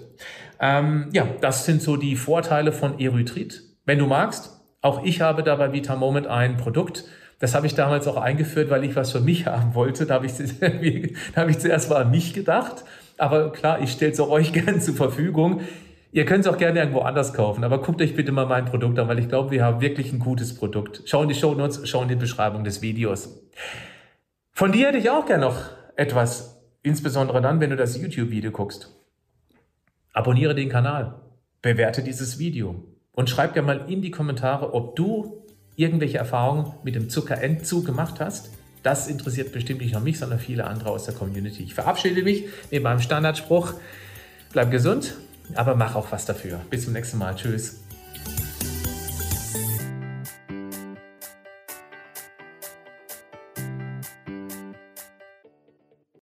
Ähm, 0.59 1.09
ja, 1.11 1.27
das 1.41 1.65
sind 1.65 1.81
so 1.81 1.97
die 1.97 2.15
Vorteile 2.15 2.71
von 2.71 2.99
Erythrit. 2.99 3.63
Wenn 3.85 3.99
du 3.99 4.05
magst, 4.05 4.61
auch 4.81 5.03
ich 5.03 5.21
habe 5.21 5.43
da 5.43 5.55
bei 5.55 5.73
Vita 5.73 5.95
Moment 5.95 6.27
ein 6.27 6.57
Produkt, 6.57 7.05
das 7.39 7.55
habe 7.55 7.65
ich 7.65 7.73
damals 7.73 8.07
auch 8.07 8.17
eingeführt, 8.17 8.69
weil 8.69 8.83
ich 8.83 8.95
was 8.95 9.11
für 9.11 9.19
mich 9.19 9.45
haben 9.47 9.73
wollte. 9.75 10.05
Da 10.05 10.15
habe 10.15 10.27
ich, 10.27 10.33
da 11.35 11.41
habe 11.41 11.51
ich 11.51 11.59
zuerst 11.59 11.89
mal 11.89 12.03
an 12.03 12.11
mich 12.11 12.33
gedacht. 12.33 12.83
Aber 13.17 13.51
klar, 13.51 13.81
ich 13.81 13.91
stelle 13.91 14.11
es 14.11 14.19
auch 14.19 14.29
euch 14.29 14.53
gern 14.53 14.79
zur 14.79 14.95
Verfügung. 14.95 15.61
Ihr 16.13 16.25
könnt 16.25 16.45
es 16.45 16.51
auch 16.51 16.57
gerne 16.57 16.79
irgendwo 16.79 16.99
anders 16.99 17.33
kaufen, 17.33 17.63
aber 17.63 17.81
guckt 17.81 18.01
euch 18.01 18.17
bitte 18.17 18.33
mal 18.33 18.45
mein 18.45 18.65
Produkt 18.65 18.99
an, 18.99 19.07
weil 19.07 19.19
ich 19.19 19.29
glaube, 19.29 19.51
wir 19.51 19.63
haben 19.63 19.79
wirklich 19.79 20.11
ein 20.11 20.19
gutes 20.19 20.53
Produkt. 20.53 21.03
Schau 21.05 21.23
in 21.23 21.29
die 21.29 21.35
Show 21.35 21.53
Notes, 21.53 21.81
schau 21.85 22.01
in 22.01 22.09
die 22.09 22.15
Beschreibung 22.15 22.65
des 22.65 22.81
Videos. 22.81 23.41
Von 24.51 24.73
dir 24.73 24.87
hätte 24.87 24.97
ich 24.97 25.09
auch 25.09 25.25
gerne 25.25 25.45
noch 25.45 25.57
etwas, 25.95 26.60
insbesondere 26.83 27.41
dann, 27.41 27.59
wenn 27.59 27.69
du 27.69 27.75
das 27.75 27.97
YouTube-Video 27.97 28.51
guckst. 28.51 28.95
Abonniere 30.13 30.55
den 30.55 30.69
Kanal, 30.69 31.21
bewerte 31.61 32.03
dieses 32.03 32.39
Video 32.39 32.83
und 33.13 33.29
schreib 33.29 33.53
dir 33.53 33.61
mal 33.61 33.89
in 33.89 34.01
die 34.01 34.11
Kommentare, 34.11 34.73
ob 34.73 34.95
du 34.95 35.45
irgendwelche 35.75 36.17
Erfahrungen 36.17 36.73
mit 36.83 36.95
dem 36.95 37.09
Zuckerentzug 37.09 37.85
gemacht 37.85 38.19
hast. 38.19 38.51
Das 38.83 39.07
interessiert 39.07 39.51
bestimmt 39.51 39.81
nicht 39.81 39.93
nur 39.93 40.01
mich, 40.01 40.19
sondern 40.19 40.39
viele 40.39 40.65
andere 40.65 40.89
aus 40.89 41.05
der 41.05 41.13
Community. 41.13 41.63
Ich 41.63 41.73
verabschiede 41.73 42.23
mich 42.23 42.45
mit 42.71 42.81
meinem 42.83 42.99
Standardspruch. 42.99 43.73
Bleib 44.51 44.71
gesund, 44.71 45.15
aber 45.53 45.75
mach 45.75 45.95
auch 45.95 46.11
was 46.11 46.25
dafür. 46.25 46.61
Bis 46.69 46.85
zum 46.85 46.93
nächsten 46.93 47.17
Mal. 47.17 47.35
Tschüss. 47.35 47.80